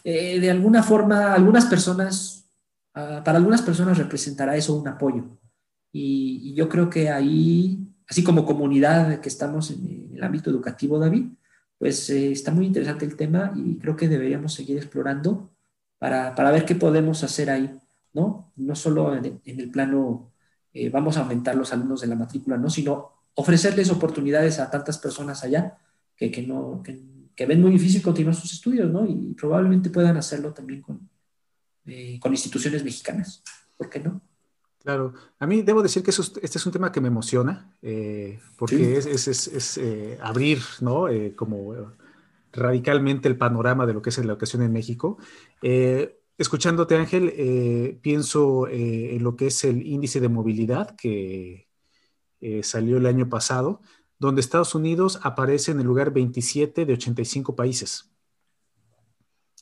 Eh, 0.04 0.40
de 0.40 0.50
alguna 0.50 0.82
forma, 0.82 1.34
algunas 1.34 1.66
personas, 1.66 2.48
ah, 2.94 3.22
para 3.24 3.38
algunas 3.38 3.62
personas 3.62 3.98
representará 3.98 4.56
eso 4.56 4.76
un 4.76 4.88
apoyo. 4.88 5.38
Y, 5.92 6.54
yo 6.54 6.68
creo 6.68 6.90
que 6.90 7.10
ahí, 7.10 7.78
así 8.08 8.22
como 8.22 8.44
comunidad 8.44 9.20
que 9.20 9.28
estamos 9.28 9.70
en, 9.70 10.10
el 10.14 10.22
ámbito 10.22 10.50
educativo, 10.50 10.98
David, 10.98 11.26
pues 11.78 12.08
eh, 12.10 12.32
está 12.32 12.52
muy 12.52 12.66
interesante 12.66 13.04
el 13.04 13.16
tema 13.16 13.52
y 13.54 13.76
creo 13.78 13.96
que 13.96 14.08
deberíamos 14.08 14.54
seguir 14.54 14.78
explorando 14.78 15.50
para, 15.98 16.34
para 16.34 16.50
ver 16.50 16.64
qué 16.64 16.74
podemos 16.74 17.22
hacer 17.22 17.50
ahí, 17.50 17.78
¿no? 18.12 18.52
No 18.56 18.74
solo 18.74 19.14
en, 19.16 19.40
el 19.44 19.70
plano, 19.70 20.32
eh, 20.72 20.88
vamos 20.90 21.16
a 21.16 21.20
aumentar 21.20 21.54
los 21.54 21.72
alumnos 21.72 22.00
de 22.00 22.06
la 22.06 22.16
matrícula, 22.16 22.56
¿no? 22.56 22.70
Sino 22.70 23.12
ofrecerles 23.34 23.90
oportunidades 23.90 24.58
a 24.58 24.70
tantas 24.70 24.98
personas 24.98 25.44
allá 25.44 25.78
que, 26.16 26.30
que 26.30 26.42
no, 26.42 26.82
que, 26.82 27.46
ven 27.46 27.60
muy 27.60 27.72
difícil 27.72 28.02
continuar 28.02 28.34
sus 28.34 28.52
estudios, 28.52 28.90
¿no? 28.90 29.06
Y 29.06 29.34
probablemente 29.34 29.90
puedan 29.90 30.16
hacerlo 30.16 30.54
también 30.54 30.80
con, 30.80 31.08
eh, 31.86 32.18
con 32.20 32.32
instituciones 32.32 32.82
mexicanas. 32.82 33.42
¿Por 33.76 33.90
qué 33.90 34.00
no? 34.00 34.22
Claro, 34.86 35.14
a 35.40 35.46
mí 35.48 35.62
debo 35.62 35.82
decir 35.82 36.04
que 36.04 36.12
este 36.12 36.40
es 36.58 36.64
un 36.64 36.70
tema 36.70 36.92
que 36.92 37.00
me 37.00 37.08
emociona, 37.08 37.74
eh, 37.82 38.38
porque 38.56 38.96
es, 38.96 39.06
es, 39.06 39.48
es, 39.48 39.78
eh, 39.78 40.16
abrir, 40.22 40.60
¿no? 40.80 41.06
como 41.34 41.74
radicalmente 42.52 43.26
el 43.26 43.36
panorama 43.36 43.84
de 43.84 43.94
lo 43.94 44.00
que 44.00 44.10
es 44.10 44.18
la 44.18 44.32
educación 44.32 44.62
en 44.62 44.72
México. 44.72 45.18
escuchándote, 46.38 46.94
Ángel, 46.94 47.98
pienso 48.00 48.68
en 48.68 49.24
lo 49.24 49.34
que 49.34 49.48
es 49.48 49.64
el 49.64 49.84
índice 49.84 50.20
de 50.20 50.28
movilidad 50.28 50.94
que, 50.94 51.66
eh, 52.40 52.62
salió 52.62 52.98
el 52.98 53.06
año 53.06 53.28
pasado, 53.28 53.80
donde 54.18 54.40
Estados 54.40 54.74
Unidos 54.74 55.18
aparece 55.22 55.72
en 55.72 55.80
el 55.80 55.86
lugar 55.86 56.12
27 56.12 56.84
de 56.84 56.92
85 56.92 57.56
países. 57.56 58.10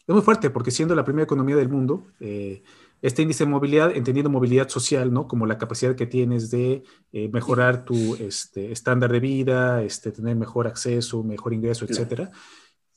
Es 0.07 0.15
muy 0.15 0.23
fuerte 0.23 0.51
porque 0.51 0.71
siendo 0.71 0.95
la 0.95 1.05
primera 1.05 1.25
economía 1.25 1.57
del 1.57 1.69
mundo, 1.69 2.09
eh, 2.21 2.63
este 3.05 3.21
índice 3.21 3.45
de 3.45 3.51
movilidad, 3.51 3.95
entendiendo 3.95 4.31
movilidad 4.31 4.71
social, 4.71 5.13
¿no? 5.13 5.29
Como 5.29 5.45
la 5.45 5.59
capacidad 5.59 5.95
que 5.95 6.07
tienes 6.07 6.51
de 6.51 6.85
eh, 7.13 7.29
mejorar 7.29 7.85
tu 7.85 8.15
este, 8.15 8.73
estándar 8.73 9.13
de 9.13 9.21
vida, 9.21 9.83
este, 9.83 10.11
tener 10.11 10.37
mejor 10.37 10.67
acceso, 10.67 11.23
mejor 11.23 11.53
ingreso, 11.53 11.85
etcétera. 11.85 12.31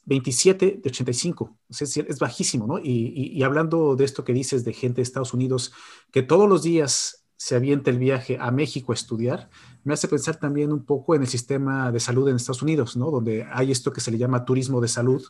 27 0.05 0.79
de 0.81 0.89
85, 0.89 1.57
es, 1.69 1.97
es 1.97 2.19
bajísimo, 2.19 2.65
¿no? 2.65 2.79
Y, 2.79 3.33
y, 3.33 3.43
hablando 3.43 3.97
de 3.97 4.05
esto 4.05 4.23
que 4.23 4.31
dices 4.31 4.63
de 4.63 4.71
gente 4.71 4.97
de 4.97 5.01
Estados 5.01 5.33
Unidos 5.33 5.73
que 6.09 6.23
todos 6.23 6.47
los 6.47 6.63
días 6.63 7.26
se 7.37 7.55
avienta 7.55 7.91
el 7.91 7.99
viaje 7.99 8.37
a 8.41 8.49
México 8.51 8.91
a 8.91 8.95
estudiar, 8.95 9.49
me 9.83 9.93
hace 9.93 10.07
pensar 10.07 10.37
también 10.37 10.73
un 10.73 10.83
poco 10.83 11.15
en 11.15 11.21
el 11.21 11.27
sistema 11.27 11.91
de 11.91 11.99
salud 11.99 12.27
en 12.27 12.35
Estados 12.35 12.63
Unidos, 12.63 12.97
¿no? 12.97 13.11
Donde 13.11 13.45
hay 13.51 13.71
esto 13.71 13.93
que 13.93 14.01
se 14.01 14.11
le 14.11 14.17
llama 14.17 14.43
turismo 14.43 14.81
de 14.81 14.87
salud, 14.87 15.23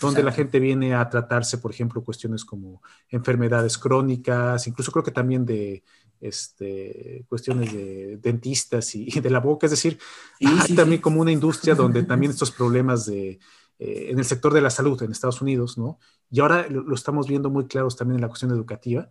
donde 0.00 0.22
la 0.22 0.32
gente 0.32 0.58
viene 0.58 0.94
a 0.94 1.08
tratarse, 1.10 1.58
por 1.58 1.70
ejemplo, 1.70 2.02
cuestiones 2.02 2.46
como 2.46 2.82
enfermedades 3.10 3.76
crónicas, 3.76 4.66
incluso 4.66 4.90
creo 4.90 5.04
que 5.04 5.10
también 5.10 5.44
de 5.44 5.84
este, 6.18 7.26
cuestiones 7.28 7.74
de 7.74 8.16
dentistas 8.16 8.94
y, 8.94 9.10
de 9.20 9.30
la 9.30 9.40
boca, 9.40 9.66
es 9.66 9.72
decir, 9.72 9.98
hay 10.40 10.74
también 10.74 11.02
como 11.02 11.20
una 11.20 11.30
industria 11.30 11.74
donde 11.74 12.02
también 12.04 12.32
estos 12.32 12.50
problemas 12.50 13.04
de, 13.04 13.38
eh, 13.78 14.06
en 14.08 14.18
el 14.18 14.24
sector 14.24 14.54
de 14.54 14.62
la 14.62 14.70
salud 14.70 15.00
en 15.02 15.12
Estados 15.12 15.42
Unidos, 15.42 15.76
¿no? 15.76 15.98
Y 16.30 16.40
ahora 16.40 16.66
lo 16.70 16.94
estamos 16.94 17.28
viendo 17.28 17.50
muy 17.50 17.66
claros 17.66 17.96
también 17.96 18.16
en 18.16 18.22
la 18.22 18.28
cuestión 18.28 18.50
educativa 18.50 19.10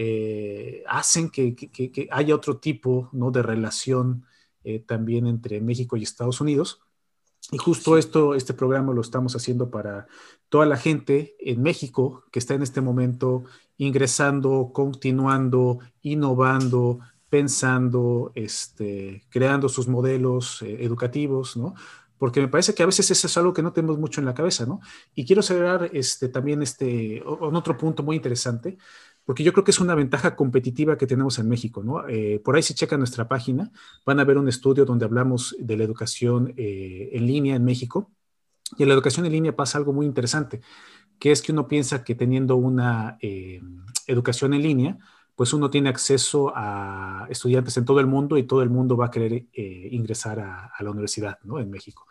eh, 0.00 0.84
hacen 0.86 1.28
que, 1.28 2.08
haya 2.12 2.32
otro 2.32 2.58
tipo 2.58 3.08
¿no? 3.10 3.32
de 3.32 3.42
relación 3.42 4.24
eh, 4.62 4.78
también 4.78 5.26
entre 5.26 5.60
México 5.60 5.96
y 5.96 6.04
Estados 6.04 6.40
Unidos. 6.40 6.80
Y 7.50 7.58
justo 7.58 7.98
esto, 7.98 8.36
este 8.36 8.54
programa 8.54 8.92
lo 8.92 9.00
estamos 9.00 9.34
haciendo 9.34 9.72
para 9.72 10.06
toda 10.48 10.66
la 10.66 10.76
gente 10.76 11.34
en 11.40 11.62
México 11.62 12.22
que 12.30 12.38
está 12.38 12.54
en 12.54 12.62
este 12.62 12.80
momento 12.80 13.42
ingresando, 13.76 14.70
continuando, 14.72 15.80
innovando, 16.02 17.00
pensando, 17.28 18.30
este, 18.36 19.26
creando 19.30 19.68
sus 19.68 19.88
modelos 19.88 20.62
eh, 20.62 20.84
educativos, 20.84 21.56
¿no? 21.56 21.74
Porque 22.18 22.40
me 22.40 22.48
parece 22.48 22.72
que 22.72 22.84
a 22.84 22.86
veces 22.86 23.10
eso 23.10 23.26
es 23.26 23.36
algo 23.36 23.52
que 23.52 23.62
no 23.62 23.72
tenemos 23.72 23.98
mucho 23.98 24.20
en 24.20 24.26
la 24.26 24.34
cabeza, 24.34 24.64
¿no? 24.64 24.80
Y 25.14 25.26
quiero 25.26 25.42
cerrar 25.42 25.90
este, 25.92 26.28
también 26.28 26.62
este, 26.62 27.20
otro 27.24 27.76
punto 27.76 28.04
muy 28.04 28.14
interesante 28.14 28.78
porque 29.28 29.44
yo 29.44 29.52
creo 29.52 29.62
que 29.62 29.72
es 29.72 29.80
una 29.80 29.94
ventaja 29.94 30.34
competitiva 30.34 30.96
que 30.96 31.06
tenemos 31.06 31.38
en 31.38 31.50
México, 31.50 31.82
¿no? 31.82 32.08
Eh, 32.08 32.40
por 32.42 32.56
ahí 32.56 32.62
si 32.62 32.72
checan 32.72 32.98
nuestra 32.98 33.28
página, 33.28 33.70
van 34.06 34.20
a 34.20 34.24
ver 34.24 34.38
un 34.38 34.48
estudio 34.48 34.86
donde 34.86 35.04
hablamos 35.04 35.54
de 35.58 35.76
la 35.76 35.84
educación 35.84 36.54
eh, 36.56 37.10
en 37.12 37.26
línea 37.26 37.54
en 37.54 37.62
México. 37.62 38.10
Y 38.78 38.84
en 38.84 38.88
la 38.88 38.94
educación 38.94 39.26
en 39.26 39.32
línea 39.32 39.54
pasa 39.54 39.76
algo 39.76 39.92
muy 39.92 40.06
interesante, 40.06 40.62
que 41.18 41.30
es 41.30 41.42
que 41.42 41.52
uno 41.52 41.68
piensa 41.68 42.04
que 42.04 42.14
teniendo 42.14 42.56
una 42.56 43.18
eh, 43.20 43.60
educación 44.06 44.54
en 44.54 44.62
línea, 44.62 44.98
pues 45.36 45.52
uno 45.52 45.68
tiene 45.68 45.90
acceso 45.90 46.50
a 46.56 47.26
estudiantes 47.28 47.76
en 47.76 47.84
todo 47.84 48.00
el 48.00 48.06
mundo 48.06 48.38
y 48.38 48.44
todo 48.44 48.62
el 48.62 48.70
mundo 48.70 48.96
va 48.96 49.08
a 49.08 49.10
querer 49.10 49.44
ingresar 49.52 50.40
a, 50.40 50.72
a, 50.74 50.82
la 50.82 50.90
universidad, 50.90 51.38
¿no? 51.44 51.60
En 51.60 51.68
México. 51.68 52.06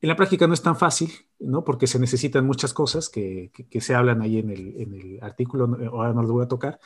En 0.00 0.08
la 0.08 0.16
práctica 0.16 0.46
no 0.46 0.54
es 0.54 0.62
tan 0.62 0.76
fácil, 0.76 1.12
¿no? 1.40 1.64
Porque 1.64 1.86
se 1.86 1.98
necesitan 1.98 2.46
muchas 2.46 2.72
cosas 2.72 3.08
que, 3.08 3.50
se 3.80 3.94
hablan 3.94 4.22
ahí 4.22 4.38
en 4.38 4.50
el, 4.50 5.18
artículo, 5.22 5.64
ahora 5.92 6.12
no 6.12 6.22
lo 6.22 6.32
voy 6.32 6.44
a 6.44 6.48
tocar. 6.48 6.78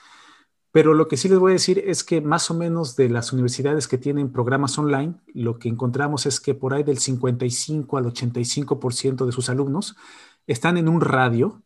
Pero 0.72 0.94
lo 0.94 1.06
que 1.06 1.18
sí 1.18 1.28
les 1.28 1.38
voy 1.38 1.52
a 1.52 1.54
decir 1.54 1.82
es 1.86 2.02
que 2.02 2.22
más 2.22 2.50
o 2.50 2.54
menos 2.54 2.96
de 2.96 3.10
las 3.10 3.34
universidades 3.34 3.86
que 3.86 3.98
tienen 3.98 4.32
programas 4.32 4.78
online, 4.78 5.20
lo 5.34 5.58
que 5.58 5.68
encontramos 5.68 6.24
es 6.24 6.40
que 6.40 6.54
por 6.54 6.72
ahí 6.72 6.82
del 6.82 6.96
55 6.96 7.98
al 7.98 8.06
85% 8.06 9.26
de 9.26 9.32
sus 9.32 9.50
alumnos 9.50 9.96
están 10.46 10.78
en 10.78 10.88
un 10.88 11.02
radio 11.02 11.62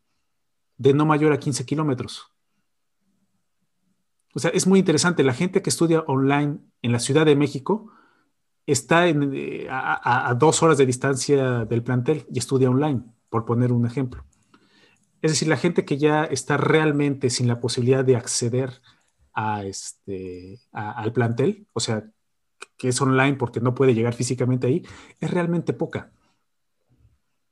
de 0.77 0.93
no 0.93 1.07
mayor 1.07 1.33
a 1.33 1.39
15 1.39 1.65
kilómetros. 1.65 2.33
O 4.35 4.41
sea, 4.41 4.51
es 4.51 4.67
muy 4.67 4.81
interesante. 4.81 5.23
La 5.23 5.33
gente 5.33 5.63
que 5.63 5.71
estudia 5.71 6.01
online 6.09 6.59
en 6.83 6.93
la 6.93 6.99
Ciudad 6.99 7.25
de 7.25 7.37
México, 7.37 7.93
está 8.67 9.09
eh, 9.09 9.69
a, 9.71 10.35
dos 10.39 10.63
horas 10.63 10.77
de 10.79 10.87
distancia 10.87 11.65
del 11.65 11.83
plantel 11.83 12.27
y 12.33 12.39
estudia 12.39 12.69
online, 12.69 13.03
por 13.29 13.45
poner 13.45 13.73
un 13.73 13.87
ejemplo. 13.87 14.25
Es 15.23 15.33
decir, 15.33 15.49
la 15.49 15.57
gente 15.57 15.85
que 15.85 15.99
ya 15.99 16.25
está 16.25 16.57
realmente 16.57 17.31
sin 17.31 17.49
la 17.49 17.61
posibilidad 17.61 18.05
de 18.05 18.17
acceder 18.17 18.83
a 19.33 19.65
este, 19.65 20.61
al 20.73 21.13
plantel, 21.13 21.67
o 21.73 21.81
sea, 21.81 22.05
que 22.77 22.89
es 22.89 23.01
online 23.01 23.35
porque 23.35 23.61
no 23.61 23.75
puede 23.75 23.95
llegar 23.95 24.15
físicamente 24.15 24.67
ahí, 24.67 24.87
es 25.21 25.31
realmente 25.31 25.73
poca. 25.73 26.13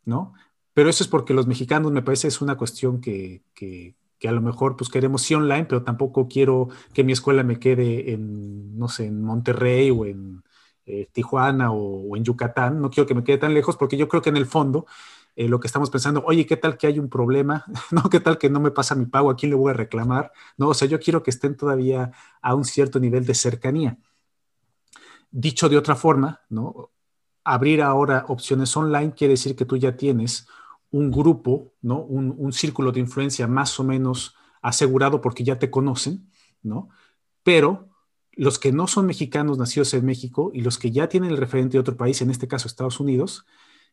¿No? 0.05 0.35
Pero 0.75 0.91
eso 0.91 1.03
es 1.03 1.09
porque 1.09 1.35
los 1.35 1.47
mexicanos, 1.47 1.93
me 1.93 2.03
parece, 2.03 2.29
es 2.29 2.41
una 2.41 2.57
cuestión 2.57 3.01
que, 3.01 3.43
que, 3.55 3.97
a 4.27 4.33
lo 4.33 4.41
mejor 4.41 4.77
pues 4.77 4.89
queremos 4.89 5.21
sí 5.21 5.35
online, 5.35 5.67
pero 5.67 5.83
tampoco 5.83 6.29
quiero 6.29 6.69
que 6.95 7.05
mi 7.05 7.13
escuela 7.13 7.43
me 7.43 7.59
quede 7.59 8.13
en, 8.13 8.79
no 8.79 8.89
sé, 8.89 9.07
en 9.07 9.23
Monterrey 9.23 9.91
o 9.91 10.07
en, 10.07 10.43
eh, 10.87 11.09
Tijuana 11.13 11.73
o, 11.73 12.17
en 12.17 12.25
Yucatán, 12.25 12.81
no 12.81 12.91
quiero 12.91 13.07
que 13.07 13.15
me 13.15 13.25
quede 13.25 13.39
tan 13.39 13.55
lejos 13.55 13.77
porque 13.77 13.97
yo 13.97 14.09
creo 14.09 14.23
que 14.23 14.31
en 14.31 14.37
el 14.37 14.47
fondo 14.47 14.87
eh, 15.37 15.49
lo 15.49 15.59
que 15.59 15.67
estamos 15.67 15.91
pensando, 15.91 16.23
oye, 16.27 16.47
¿qué 16.47 16.57
tal 16.57 16.77
que 16.77 16.87
hay 16.87 16.99
un 16.99 17.09
problema? 17.09 17.65
¿No? 17.91 18.03
¿Qué 18.11 18.21
tal 18.21 18.39
que 18.39 18.51
no 18.51 18.61
me 18.61 18.71
pasa 18.71 18.95
mi 18.95 19.07
pago? 19.07 19.31
¿A 19.31 19.37
quién 19.37 19.51
le 19.51 19.57
voy 19.57 19.71
a 19.71 19.75
reclamar? 19.75 20.33
No, 20.57 20.69
o 20.69 20.75
sea, 20.75 20.87
yo 20.87 21.01
quiero 21.01 21.23
que 21.23 21.31
estén 21.31 21.57
todavía 21.57 22.13
a 22.41 22.55
un 22.55 22.65
cierto 22.65 23.01
nivel 23.01 23.25
de 23.25 23.35
cercanía. 23.35 23.99
Dicho 25.31 25.69
de 25.69 25.77
otra 25.77 25.97
forma, 25.97 26.43
¿no? 26.49 26.91
Abrir 27.43 27.83
ahora 27.83 28.27
opciones 28.29 28.77
online 28.77 29.15
quiere 29.15 29.33
decir 29.33 29.57
que 29.57 29.65
tú 29.65 29.77
ya 29.77 29.97
tienes 29.97 30.47
un 30.91 31.11
grupo, 31.11 31.73
¿no? 31.83 32.01
Un, 32.01 32.35
un 32.39 32.53
círculo 32.53 32.93
de 32.93 33.01
influencia 33.01 33.49
más 33.49 33.81
o 33.81 33.85
menos 33.85 34.37
asegurado 34.63 35.21
porque 35.21 35.45
ya 35.45 35.59
te 35.59 35.71
conocen, 35.71 36.31
¿no? 36.63 36.91
Pero 37.43 37.94
los 38.37 38.59
que 38.59 38.73
no 38.73 38.87
son 38.87 39.07
mexicanos 39.07 39.59
nacidos 39.59 39.95
en 39.95 40.05
México 40.05 40.51
y 40.55 40.61
los 40.61 40.79
que 40.79 40.91
ya 40.91 41.09
tienen 41.09 41.31
el 41.31 41.37
referente 41.37 41.73
de 41.73 41.81
otro 41.81 41.97
país, 41.97 42.21
en 42.23 42.31
este 42.31 42.49
caso 42.49 42.69
Estados 42.69 43.01
Unidos, 43.01 43.47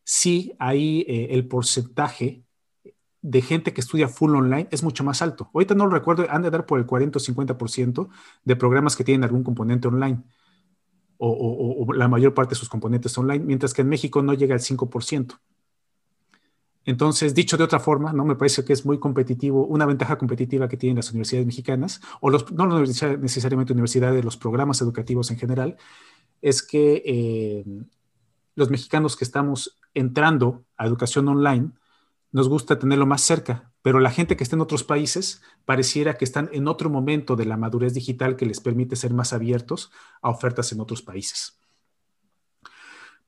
sí 0.04 0.54
ahí 0.58 1.04
eh, 1.08 1.28
el 1.30 1.46
porcentaje 1.46 2.44
de 3.22 3.40
gente 3.40 3.72
que 3.72 3.80
estudia 3.80 4.08
full 4.08 4.34
online 4.34 4.68
es 4.72 4.82
mucho 4.82 5.04
más 5.04 5.22
alto. 5.22 5.50
Ahorita 5.54 5.74
no 5.74 5.86
lo 5.86 5.92
recuerdo, 5.92 6.26
han 6.28 6.42
de 6.42 6.50
dar 6.50 6.66
por 6.66 6.78
el 6.78 6.86
40 6.86 7.18
o 7.18 7.22
50% 7.22 8.08
de 8.44 8.56
programas 8.56 8.96
que 8.96 9.04
tienen 9.04 9.24
algún 9.24 9.44
componente 9.44 9.88
online 9.88 10.22
o, 11.18 11.84
o, 11.86 11.92
la 11.92 12.08
mayor 12.08 12.34
parte 12.34 12.50
de 12.50 12.58
sus 12.58 12.68
componentes 12.68 13.16
online, 13.16 13.44
mientras 13.44 13.72
que 13.72 13.82
en 13.82 13.88
México 13.88 14.22
no 14.22 14.34
llega 14.34 14.54
al 14.54 14.60
5%. 14.60 15.38
Entonces, 16.84 17.34
dicho 17.34 17.56
de 17.56 17.64
otra 17.64 17.80
forma, 17.80 18.12
¿no? 18.12 18.24
Me 18.24 18.36
parece 18.36 18.64
que 18.64 18.72
es 18.72 18.84
muy 18.84 18.98
competitivo, 18.98 19.66
una 19.66 19.86
ventaja 19.86 20.18
competitiva 20.18 20.68
que 20.68 20.76
tienen 20.76 20.96
las 20.96 21.10
universidades 21.10 21.46
mexicanas, 21.46 22.00
o 22.20 22.30
los, 22.30 22.50
no 22.52 22.66
necesariamente 22.66 23.72
universidades, 23.72 24.24
los 24.24 24.36
programas 24.36 24.80
educativos 24.80 25.30
en 25.30 25.38
general, 25.38 25.76
es 26.40 26.62
que 26.62 27.02
eh, 27.06 27.64
los 28.54 28.70
mexicanos 28.70 29.16
que 29.16 29.24
estamos 29.24 29.78
entrando 29.94 30.64
a 30.76 30.86
educación 30.86 31.28
online, 31.28 31.70
nos 32.32 32.48
gusta 32.48 32.78
tenerlo 32.78 33.06
más 33.06 33.20
cerca, 33.20 33.72
pero 33.82 34.00
la 34.00 34.10
gente 34.10 34.36
que 34.36 34.42
está 34.42 34.56
en 34.56 34.62
otros 34.62 34.84
países 34.84 35.42
pareciera 35.66 36.16
que 36.16 36.24
están 36.24 36.48
en 36.52 36.66
otro 36.66 36.88
momento 36.88 37.36
de 37.36 37.44
la 37.44 37.58
madurez 37.58 37.92
digital 37.92 38.36
que 38.36 38.46
les 38.46 38.60
permite 38.60 38.96
ser 38.96 39.12
más 39.12 39.34
abiertos 39.34 39.90
a 40.22 40.30
ofertas 40.30 40.72
en 40.72 40.80
otros 40.80 41.02
países. 41.02 41.61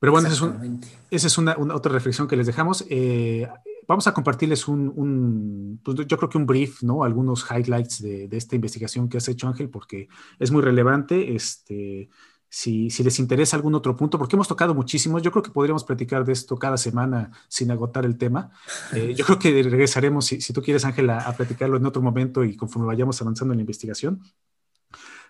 Pero 0.05 0.11
bueno, 0.11 0.27
esa 0.27 1.27
es, 1.27 1.37
una, 1.39 1.55
otra 1.57 1.91
reflexión 1.91 2.27
que 2.27 2.35
les 2.35 2.45
dejamos. 2.45 2.85
Eh, 2.91 3.47
vamos 3.87 4.05
a 4.05 4.13
compartirles 4.13 4.67
un, 4.67 5.81
pues 5.83 5.97
yo 6.05 6.17
creo 6.17 6.29
que 6.29 6.37
un 6.37 6.45
brief, 6.45 6.83
¿no? 6.83 7.03
Algunos 7.03 7.43
highlights 7.49 8.03
de, 8.03 8.29
esta 8.31 8.55
investigación 8.55 9.09
que 9.09 9.17
has 9.17 9.27
hecho, 9.29 9.47
Ángel, 9.47 9.67
porque 9.67 10.07
es 10.37 10.51
muy 10.51 10.61
relevante. 10.61 11.35
Este, 11.35 12.07
si, 12.47 12.87
les 12.89 13.17
interesa 13.17 13.55
algún 13.55 13.73
otro 13.73 13.95
punto, 13.95 14.19
porque 14.19 14.35
hemos 14.35 14.47
tocado 14.47 14.75
muchísimos, 14.75 15.23
yo 15.23 15.31
creo 15.31 15.41
que 15.41 15.49
podríamos 15.49 15.83
platicar 15.83 16.23
de 16.23 16.33
esto 16.33 16.55
cada 16.55 16.77
semana 16.77 17.31
sin 17.47 17.71
agotar 17.71 18.05
el 18.05 18.15
tema. 18.15 18.51
Eh, 18.93 19.15
yo 19.17 19.25
creo 19.25 19.39
que 19.39 19.63
regresaremos, 19.63 20.27
si, 20.27 20.53
tú 20.53 20.61
quieres, 20.61 20.85
Ángel, 20.85 21.09
a, 21.09 21.21
a 21.21 21.35
platicarlo 21.35 21.77
en 21.77 21.85
otro 21.87 22.03
momento 22.03 22.43
y 22.43 22.55
conforme 22.55 22.85
vayamos 22.85 23.19
avanzando 23.23 23.55
en 23.55 23.57
la 23.57 23.63
investigación. 23.63 24.21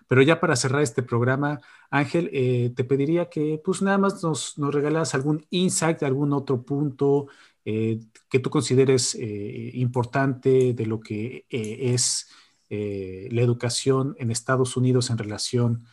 Pero 0.08 0.22
ya 0.22 0.40
para 0.40 0.56
cerrar 0.56 0.82
este 0.82 1.02
programa, 1.02 1.60
Ángel, 1.90 2.30
eh, 2.32 2.72
te 2.74 2.84
pediría 2.84 3.28
que 3.28 3.60
pues 3.64 3.82
nada 3.82 3.98
más 3.98 4.22
nos, 4.22 4.56
nos 4.58 4.74
regalas 4.74 5.14
algún 5.14 5.46
insight, 5.50 6.02
algún 6.02 6.32
otro 6.32 6.62
punto 6.62 7.26
eh, 7.64 8.00
que 8.28 8.38
tú 8.38 8.50
consideres 8.50 9.14
eh, 9.16 9.70
importante 9.74 10.74
de 10.74 10.86
lo 10.86 11.00
que 11.00 11.46
es 11.48 12.28
la 12.68 13.42
educación 13.42 14.16
en 14.18 14.32
Estados 14.32 14.76
Unidos 14.76 15.10
en 15.10 15.18
relación 15.18 15.84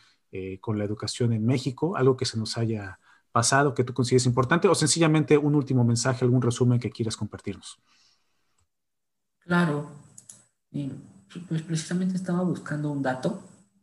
con 0.60 0.76
la 0.76 0.84
educación 0.84 1.32
en 1.32 1.46
México, 1.46 1.96
algo 1.96 2.16
que 2.16 2.24
se 2.24 2.36
nos 2.36 2.58
haya 2.58 2.98
pasado, 3.30 3.74
que 3.74 3.84
tú 3.84 3.94
consideres 3.94 4.26
importante, 4.26 4.66
o 4.66 4.74
sencillamente 4.74 5.38
un 5.38 5.54
último 5.54 5.84
mensaje, 5.84 6.24
algún 6.24 6.42
resumen 6.42 6.80
que 6.80 6.90
quieras 6.90 7.16
compartirnos. 7.16 7.78
Claro. 9.38 9.88
pues 11.48 11.62
precisamente 11.62 12.16
estaba 12.16 12.42
buscando 12.42 12.90
un 12.90 13.00
dato 13.00 13.40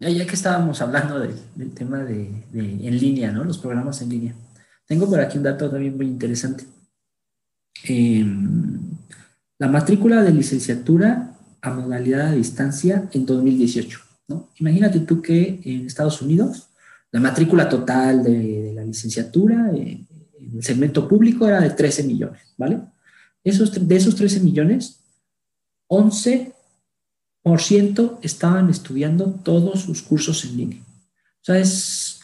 ya 0.10 0.26
que 0.26 0.36
estábamos 0.36 0.82
hablando 0.82 1.20
del 1.20 1.74
tema 1.74 2.04
de, 2.04 2.28
en 2.54 3.00
línea, 3.00 3.32
¿no? 3.32 3.44
Los 3.44 3.60
programas 3.60 4.02
en 4.02 4.10
línea. 4.10 4.36
Tengo 4.88 5.08
por 5.08 5.20
aquí 5.20 5.38
un 5.38 5.44
dato 5.44 5.70
también 5.70 5.96
muy 5.96 6.08
interesante. 6.08 6.66
Em, 7.84 8.80
la 9.60 9.68
matrícula 9.68 10.24
de 10.24 10.32
licenciatura 10.32 11.38
a 11.62 11.70
modalidad 11.70 12.30
a 12.30 12.32
distancia 12.32 13.10
en 13.14 13.26
2018, 13.26 14.00
¿no? 14.28 14.50
Imagínate 14.58 15.02
tú 15.02 15.22
que 15.22 15.62
en 15.64 15.86
Estados 15.86 16.22
Unidos 16.22 16.70
la 17.12 17.20
matrícula 17.20 17.70
total 17.70 18.24
de, 18.24 18.72
la 18.74 18.84
licenciatura 18.84 19.70
en 19.70 20.08
el 20.56 20.64
segmento 20.64 21.08
público 21.08 21.48
era 21.48 21.62
de 21.62 21.70
13 21.70 22.04
millones, 22.04 22.42
¿vale? 22.58 22.82
Esos, 23.44 23.88
de 23.88 23.96
esos 23.96 24.16
13 24.16 24.40
millones, 24.40 25.00
11 25.88 26.54
por 27.44 27.62
ciento 27.62 28.20
estaban 28.22 28.70
estudiando 28.70 29.40
todos 29.44 29.82
sus 29.82 30.02
cursos 30.02 30.46
en 30.46 30.58
línea. 30.58 30.82
O 30.82 31.44
sea, 31.44 31.58
es, 31.58 32.20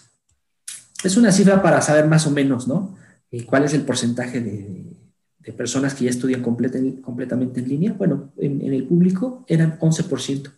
es 1.03 1.17
una 1.17 1.32
cifra 1.32 1.62
para 1.62 1.82
saber 1.82 2.06
más 2.06 2.27
o 2.27 2.32
menos, 2.32 2.67
¿no? 2.67 2.95
Eh, 3.32 3.45
¿Cuál 3.45 3.65
es 3.65 3.73
el 3.73 3.82
porcentaje 3.82 4.41
de, 4.41 4.95
personas 5.56 5.93
que 5.93 6.03
ya 6.03 6.10
estudian 6.10 6.41
completamente 6.41 7.62
en 7.62 7.69
línea? 7.69 7.93
Bueno, 7.93 8.34
en, 8.38 8.62
el 8.73 8.84
público 8.84 9.45
eran 9.47 9.80
11%. 9.80 10.51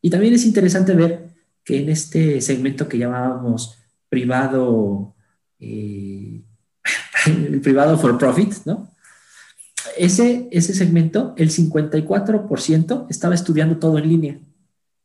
Y 0.00 0.10
también 0.10 0.34
es 0.34 0.44
interesante 0.44 0.94
ver 0.94 1.30
que 1.64 1.80
en 1.80 1.88
este 1.88 2.40
segmento 2.40 2.88
que 2.88 2.98
llamábamos 2.98 3.78
privado, 4.08 5.14
eh, 5.60 6.42
el 7.26 7.60
privado 7.60 7.96
for 7.96 8.18
profit, 8.18 8.52
¿no? 8.64 8.90
Ese, 9.96 10.48
ese 10.50 10.74
segmento, 10.74 11.34
el 11.36 11.50
54% 11.50 13.06
estaba 13.08 13.34
estudiando 13.34 13.78
todo 13.78 13.98
en 13.98 14.08
línea. 14.08 14.38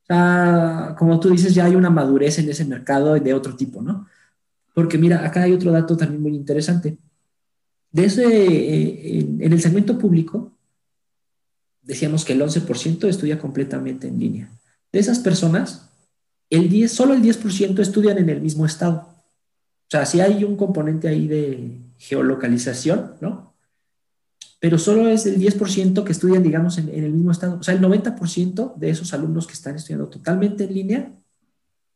O 0.04 0.06
sea, 0.08 0.96
como 0.98 1.20
tú 1.20 1.30
dices, 1.30 1.54
ya 1.54 1.66
hay 1.66 1.76
una 1.76 1.90
madurez 1.90 2.40
en 2.40 2.50
ese 2.50 2.66
mercado 2.66 3.14
de 3.14 3.34
otro 3.34 3.56
tipo, 3.56 3.82
¿no? 3.82 4.08
Porque 4.74 4.98
mira, 4.98 5.26
acá 5.26 5.44
hay 5.44 5.54
otro 5.54 5.72
dato 5.72 5.98
también 5.98 6.22
muy 6.22 6.36
interesante. 6.36 6.98
De 7.92 8.06
eh, 8.06 9.20
en, 9.40 9.54
el 9.54 9.62
segmento 9.62 9.98
público, 9.98 10.52
decíamos 11.82 12.24
que 12.24 12.34
el 12.34 12.42
11% 12.42 13.08
estudia 13.08 13.40
completamente 13.40 14.08
en 14.08 14.20
línea. 14.20 14.52
De 14.92 15.00
esas 15.00 15.20
personas, 15.20 15.90
el 16.50 16.70
10, 16.70 16.92
solo 16.92 17.14
el 17.14 17.22
10% 17.22 17.80
estudian 17.80 18.18
en 18.18 18.30
el 18.30 18.42
mismo 18.42 18.66
estado. 18.66 18.98
O 19.00 19.90
sea, 19.90 20.06
si 20.06 20.22
hay 20.22 20.44
un 20.44 20.56
componente 20.56 21.08
ahí 21.08 21.28
de 21.28 21.80
geolocalización, 21.98 23.16
¿no? 23.20 23.47
Pero 24.60 24.80
solo 24.80 25.08
es 25.08 25.26
el 25.26 25.40
10% 25.40 26.04
que 26.04 26.12
estudian, 26.12 26.42
digamos, 26.42 26.78
en, 26.78 26.90
el 26.90 27.12
mismo 27.12 27.32
estado. 27.32 27.60
O 27.60 27.64
sea, 27.64 27.76
el 27.76 27.82
90% 27.82 28.76
de 28.76 28.90
esos 28.90 29.14
alumnos 29.14 29.46
que 29.46 29.54
están 29.54 29.76
estudiando 29.76 30.08
totalmente 30.08 30.64
en 30.64 30.74
línea 30.74 31.12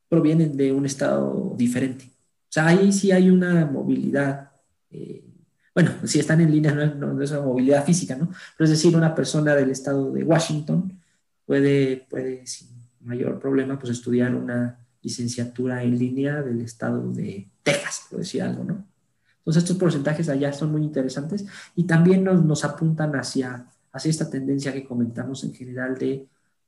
provienen 0.08 0.56
de 0.56 0.72
un 0.72 0.86
estado 0.86 1.56
diferente. 1.58 2.06
O 2.06 2.54
sea, 2.54 2.68
ahí 2.68 2.92
sí 2.92 3.12
hay 3.12 3.30
una 3.30 3.66
movilidad. 3.66 4.52
Eh, 4.92 5.24
bueno, 5.74 5.92
si 6.04 6.20
están 6.20 6.42
en 6.42 6.52
línea 6.52 6.74
no 6.74 7.22
es, 7.22 7.32
una 7.32 7.42
movilidad 7.42 7.86
física, 7.86 8.16
¿no? 8.16 8.30
Pero 8.58 8.66
es 8.66 8.72
decir, 8.72 8.96
una 8.96 9.16
persona 9.16 9.56
del 9.56 9.72
estado 9.72 10.12
de 10.12 10.24
Washington 10.24 11.00
puede, 11.46 12.06
puede 12.10 12.46
sin 12.46 12.68
mayor 13.00 13.40
problema, 13.40 13.80
pues 13.80 13.92
estudiar 13.92 14.36
una 14.36 14.78
licenciatura 15.02 15.82
en 15.82 15.98
línea 15.98 16.42
del 16.44 16.62
estado 16.62 17.12
de 17.12 17.50
Texas, 17.64 18.06
por 18.10 18.20
decir 18.20 18.44
algo, 18.44 18.64
¿no? 18.64 18.91
Entonces 19.42 19.64
estos 19.64 19.78
porcentajes 19.78 20.30
allá 20.30 20.54
son 20.54 20.72
muy 20.72 20.84
interesantes 20.84 21.46
y 21.76 21.84
también 21.86 22.24
nos, 22.24 22.44
nos 22.46 22.64
apuntan 22.64 23.16
hacia, 23.16 23.68
hacia 23.92 24.10
esta 24.10 24.30
tendencia 24.30 24.72
que 24.72 24.86
comentamos 24.86 25.44
en 25.44 25.54
general 25.54 25.98
de, 25.98 26.28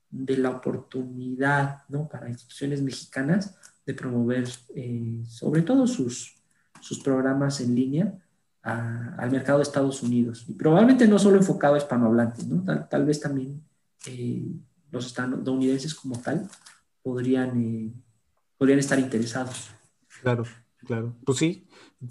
de 0.10 0.38
la 0.38 0.50
oportunidad 0.50 1.84
¿no? 1.90 2.08
para 2.08 2.30
instituciones 2.30 2.82
mexicanas 2.82 3.56
de 3.86 3.94
promover 3.94 4.48
eh, 4.76 5.24
sobre 5.28 5.62
todo 5.62 5.88
sus, 5.88 6.36
sus 6.82 7.00
programas 7.00 7.60
en 7.62 7.76
línea 7.76 8.14
al 8.62 9.30
mercado 9.30 9.58
de 9.58 9.64
Estados 9.64 10.02
Unidos. 10.04 10.46
Y 10.48 10.54
probablemente 10.54 11.06
no 11.06 11.20
solo 11.20 11.38
enfocado 11.38 11.76
a 11.76 11.80
hispanohablantes, 11.80 12.48
¿no? 12.48 12.64
tal, 12.64 12.88
tal 12.88 13.06
vez 13.06 13.20
también 13.20 13.62
eh, 14.06 14.54
los 14.90 15.06
estadounidenses 15.08 15.94
como 15.94 16.18
tal 16.22 16.48
podrían, 17.02 17.62
eh, 17.62 17.94
podrían 18.58 18.80
estar 18.80 18.98
interesados. 19.00 19.72
Claro, 20.22 20.46
claro. 20.78 21.14
Pues 21.26 21.40
sí, 21.40 21.68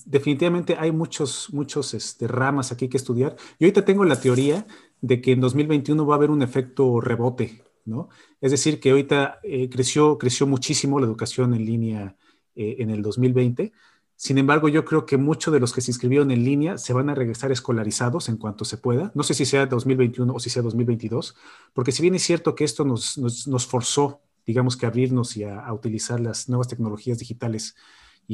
definitivamente 0.06 0.76
hay 0.78 0.92
muchos, 0.92 1.48
muchos 1.52 1.94
este, 1.94 2.26
ramas 2.26 2.72
aquí 2.72 2.88
que 2.88 2.96
estudiar. 2.96 3.36
Y 3.58 3.64
ahorita 3.64 3.84
tengo 3.84 4.04
la 4.04 4.20
teoría 4.20 4.66
de 5.00 5.20
que 5.20 5.32
en 5.32 5.40
2021 5.40 6.06
va 6.06 6.14
a 6.14 6.16
haber 6.16 6.30
un 6.30 6.42
efecto 6.42 7.00
rebote, 7.00 7.62
¿no? 7.84 8.08
Es 8.40 8.50
decir, 8.50 8.80
que 8.80 8.90
ahorita 8.90 9.40
eh, 9.42 9.68
creció, 9.68 10.18
creció 10.18 10.46
muchísimo 10.46 10.98
la 11.00 11.06
educación 11.06 11.54
en 11.54 11.66
línea 11.66 12.16
eh, 12.54 12.76
en 12.78 12.90
el 12.90 13.02
2020. 13.02 13.72
Sin 14.16 14.38
embargo, 14.38 14.68
yo 14.68 14.84
creo 14.84 15.04
que 15.04 15.16
muchos 15.16 15.52
de 15.52 15.60
los 15.60 15.72
que 15.72 15.80
se 15.80 15.90
inscribieron 15.90 16.30
en 16.30 16.44
línea 16.44 16.78
se 16.78 16.92
van 16.92 17.10
a 17.10 17.14
regresar 17.14 17.50
escolarizados 17.50 18.28
en 18.28 18.36
cuanto 18.36 18.64
se 18.64 18.78
pueda. 18.78 19.10
No 19.14 19.24
sé 19.24 19.34
si 19.34 19.44
sea 19.44 19.66
2021 19.66 20.32
o 20.32 20.38
si 20.38 20.48
sea 20.48 20.62
2022, 20.62 21.34
porque 21.72 21.92
si 21.92 22.02
bien 22.02 22.14
es 22.14 22.22
cierto 22.22 22.54
que 22.54 22.64
esto 22.64 22.84
nos, 22.84 23.18
nos, 23.18 23.66
forzó, 23.66 24.20
digamos 24.46 24.76
que 24.76 24.86
abrirnos 24.86 25.36
y 25.36 25.42
a 25.42 25.72
utilizar 25.72 26.20
las 26.20 26.48
nuevas 26.48 26.68
tecnologías 26.68 27.18
digitales 27.18 27.74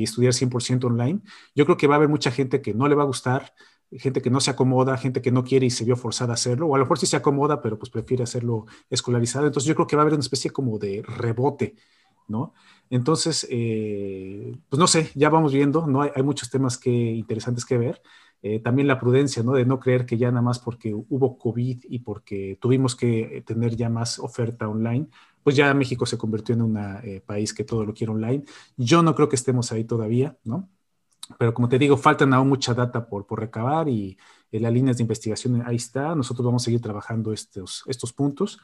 y 0.01 0.05
estudiar 0.05 0.33
100% 0.33 0.85
online, 0.85 1.21
yo 1.55 1.65
creo 1.65 1.77
que 1.77 1.87
va 1.87 1.95
a 1.95 1.97
haber 1.97 2.09
mucha 2.09 2.31
gente 2.31 2.63
que 2.63 2.75
no 2.75 2.89
le 2.89 2.95
va 2.95 3.03
a 3.03 3.07
gustar, 3.07 3.53
gente 3.93 4.21
que 4.21 4.31
no 4.31 4.41
se 4.41 4.51
acomoda, 4.51 4.97
gente 4.99 5.23
que 5.23 5.33
no 5.33 5.45
quiere 5.45 5.67
y 5.67 5.71
se 5.71 5.85
vio 5.85 5.97
forzada 5.97 6.33
a 6.33 6.35
hacerlo, 6.35 6.67
o 6.67 6.75
a 6.75 6.79
lo 6.79 6.85
mejor 6.85 6.99
sí 6.99 7.07
se 7.07 7.17
acomoda, 7.17 7.63
pero 7.63 7.79
pues 7.79 7.91
prefiere 7.91 8.25
hacerlo 8.25 8.67
escolarizado. 8.91 9.47
Entonces 9.47 9.69
yo 9.69 9.75
creo 9.75 9.87
que 9.87 9.97
va 9.97 10.03
a 10.03 10.05
haber 10.05 10.15
una 10.15 10.23
especie 10.23 10.51
como 10.51 10.79
de 10.79 11.03
rebote, 11.07 11.75
¿no? 12.29 12.53
Entonces, 12.91 13.47
eh, 13.51 14.57
pues 14.69 14.79
no 14.79 14.87
sé, 14.87 15.11
ya 15.15 15.31
vamos 15.31 15.53
viendo, 15.53 15.87
¿no? 15.87 16.03
Hay, 16.03 16.23
muchos 16.23 16.51
temas 16.51 16.79
que, 16.79 16.91
interesantes 16.91 17.65
que 17.65 17.79
ver. 17.79 18.03
Eh, 18.43 18.61
también 18.61 18.87
la 18.87 19.01
prudencia, 19.01 19.43
¿no? 19.43 19.53
De 19.53 19.65
no 19.65 19.81
creer 19.81 20.07
que 20.07 20.17
ya 20.17 20.31
nada 20.31 20.43
más 20.43 20.59
porque 20.61 20.95
hubo 20.95 21.39
COVID 21.39 21.85
y 21.89 21.99
porque 22.01 22.57
tuvimos 22.61 22.95
que 22.95 23.43
tener 23.47 23.75
ya 23.77 23.89
más 23.89 24.19
oferta 24.19 24.69
online, 24.69 25.09
pues 25.43 25.57
ya 25.57 25.73
México 25.75 26.07
se 26.07 26.19
convirtió 26.19 26.55
en 26.55 26.63
un 26.63 26.79
eh, 26.79 27.23
país 27.25 27.53
que 27.53 27.65
todo 27.65 27.85
lo 27.85 27.95
quiere 27.95 28.13
online. 28.13 28.45
Yo 28.77 29.03
no 29.03 29.15
creo 29.15 29.29
que 29.29 29.37
estemos 29.37 29.73
ahí 29.73 29.85
todavía, 29.85 30.37
¿no? 30.45 30.69
Pero 31.39 31.53
como 31.53 31.69
te 31.69 31.79
digo, 31.79 31.97
faltan 31.97 32.33
aún 32.33 32.49
mucha 32.49 32.75
data 32.75 33.07
por, 33.09 33.27
por 33.27 33.41
recabar 33.41 33.89
y 33.89 34.17
en 34.51 34.63
las 34.63 34.73
líneas 34.73 34.97
de 34.97 35.03
investigación 35.03 35.63
ahí 35.67 35.77
está. 35.77 36.15
Nosotros 36.15 36.47
vamos 36.47 36.63
a 36.63 36.67
seguir 36.67 36.81
trabajando 36.81 37.33
estos, 37.33 37.83
estos 37.87 38.13
puntos. 38.13 38.61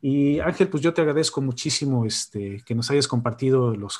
Y 0.00 0.40
Ángel, 0.40 0.68
pues 0.68 0.82
yo 0.82 0.94
te 0.94 1.00
agradezco 1.00 1.40
muchísimo 1.40 2.04
este, 2.04 2.62
que 2.64 2.74
nos 2.74 2.90
hayas 2.90 3.08
compartido 3.08 3.74
los 3.74 3.98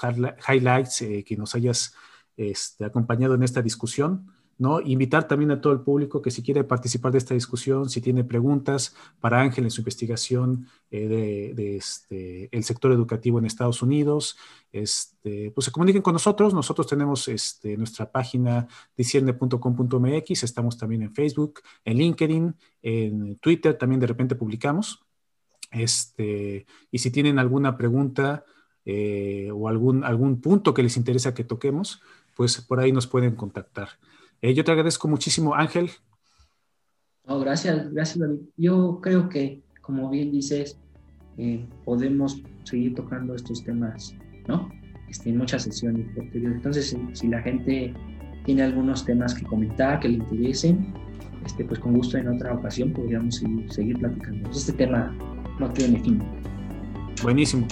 highlights, 0.49 1.03
eh, 1.03 1.25
que 1.25 1.37
nos 1.37 1.55
hayas 1.55 1.95
este, 2.37 2.85
acompañado 2.85 3.35
en 3.35 3.43
esta 3.43 3.62
discusión. 3.62 4.33
¿No? 4.59 4.81
Invitar 4.81 5.29
también 5.29 5.51
a 5.51 5.61
todo 5.61 5.73
el 5.73 5.81
público 5.81 6.23
que 6.23 6.31
si 6.31 6.42
quiere 6.42 6.64
participar 6.64 7.12
de 7.12 7.19
esta 7.19 7.35
discusión, 7.35 7.90
si 7.90 8.01
tiene 8.01 8.25
preguntas 8.25 8.95
para 9.21 9.40
Ángel 9.40 9.64
en 9.64 9.71
su 9.71 9.81
investigación 9.83 10.69
eh, 10.90 11.55
de, 11.55 11.77
este, 11.77 12.49
el 12.57 12.64
sector 12.64 12.92
educativo 12.92 13.38
en 13.38 13.47
Estados 13.47 13.83
Unidos, 13.83 14.37
este, 14.73 15.51
pues 15.51 15.66
se 15.66 15.73
comuniquen 15.73 16.03
con 16.03 16.14
nosotros. 16.14 16.55
Nosotros 16.55 16.87
tenemos 16.87 17.29
este, 17.29 17.77
nuestra 17.77 18.11
página 18.11 18.66
discierne.com.mx, 18.97 20.42
estamos 20.42 20.79
también 20.79 21.03
en 21.03 21.14
Facebook, 21.14 21.61
en 21.85 21.99
LinkedIn, 21.99 22.55
en 22.83 23.37
Twitter 23.37 23.77
también 23.77 24.01
de 24.01 24.07
repente 24.07 24.35
publicamos. 24.35 25.03
Y 25.73 26.99
si 26.99 27.11
tienen 27.11 27.38
alguna 27.38 27.77
pregunta 27.77 28.45
eh, 28.88 29.51
o 29.53 29.69
algún, 29.69 30.05
algún 30.05 30.40
punto 30.40 30.73
que 30.73 30.83
les 30.83 30.97
interesa 30.97 31.35
que 31.35 31.42
toquemos, 31.45 32.01
pues 32.37 32.61
por 32.61 32.79
ahí 32.79 32.92
nos 32.92 33.09
pueden 33.09 33.35
contactar. 33.35 33.88
Eh, 34.42 34.55
yo 34.55 34.64
te 34.64 34.70
agradezco 34.70 35.09
muchísimo, 35.09 35.55
Ángel. 35.55 35.90
gracias, 37.27 37.92
gracias, 37.92 38.18
David. 38.18 38.40
Yo 38.57 39.01
creo 39.03 39.29
que, 39.29 39.62
como 39.81 40.09
bien 40.11 40.33
dices, 40.33 40.79
eh, 41.38 41.66
podemos 41.85 42.42
seguir 42.64 42.94
tocando 42.94 43.35
estos 43.35 43.64
temas, 43.64 44.14
¿no? 44.49 44.70
Este, 45.09 45.31
en 45.31 45.38
muchas 45.38 45.62
sesiones 45.62 46.07
posteriores. 46.14 46.57
Entonces, 46.57 46.96
si, 47.12 47.29
la 47.29 47.40
gente 47.42 47.94
tiene 48.44 48.62
algunos 48.62 49.05
temas 49.05 49.35
que 49.35 49.44
comentar, 49.44 50.01
que 50.01 50.09
le 50.09 50.14
interesen, 50.14 50.92
este, 51.44 51.64
pues 51.64 51.79
con 51.79 51.94
gusto 51.94 52.18
en 52.18 52.29
otra 52.29 52.55
ocasión 52.55 52.92
podríamos 52.92 53.37
seguir, 53.37 53.72
seguir 53.72 53.99
platicando. 53.99 54.51
Este 54.51 54.72
tema 54.72 55.16
no 55.59 55.70
tiene 55.72 56.01
fin. 56.01 56.22
Buenísimo. 57.22 57.66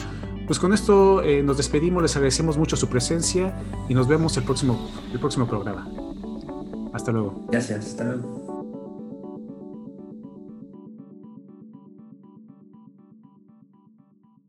Pues 0.46 0.58
con 0.58 0.74
esto 0.74 1.22
eh, 1.22 1.42
nos 1.42 1.56
despedimos, 1.56 2.02
les 2.02 2.14
agradecemos 2.16 2.58
mucho 2.58 2.76
su 2.76 2.88
presencia 2.88 3.56
y 3.88 3.94
nos 3.94 4.06
vemos 4.06 4.36
el 4.36 4.44
próximo, 4.44 4.90
el 5.12 5.18
próximo 5.18 5.46
programa. 5.46 6.03
Hasta 6.94 7.10
luego. 7.12 7.34
Gracias, 7.48 7.86
hasta 7.86 8.04
luego. 8.04 8.43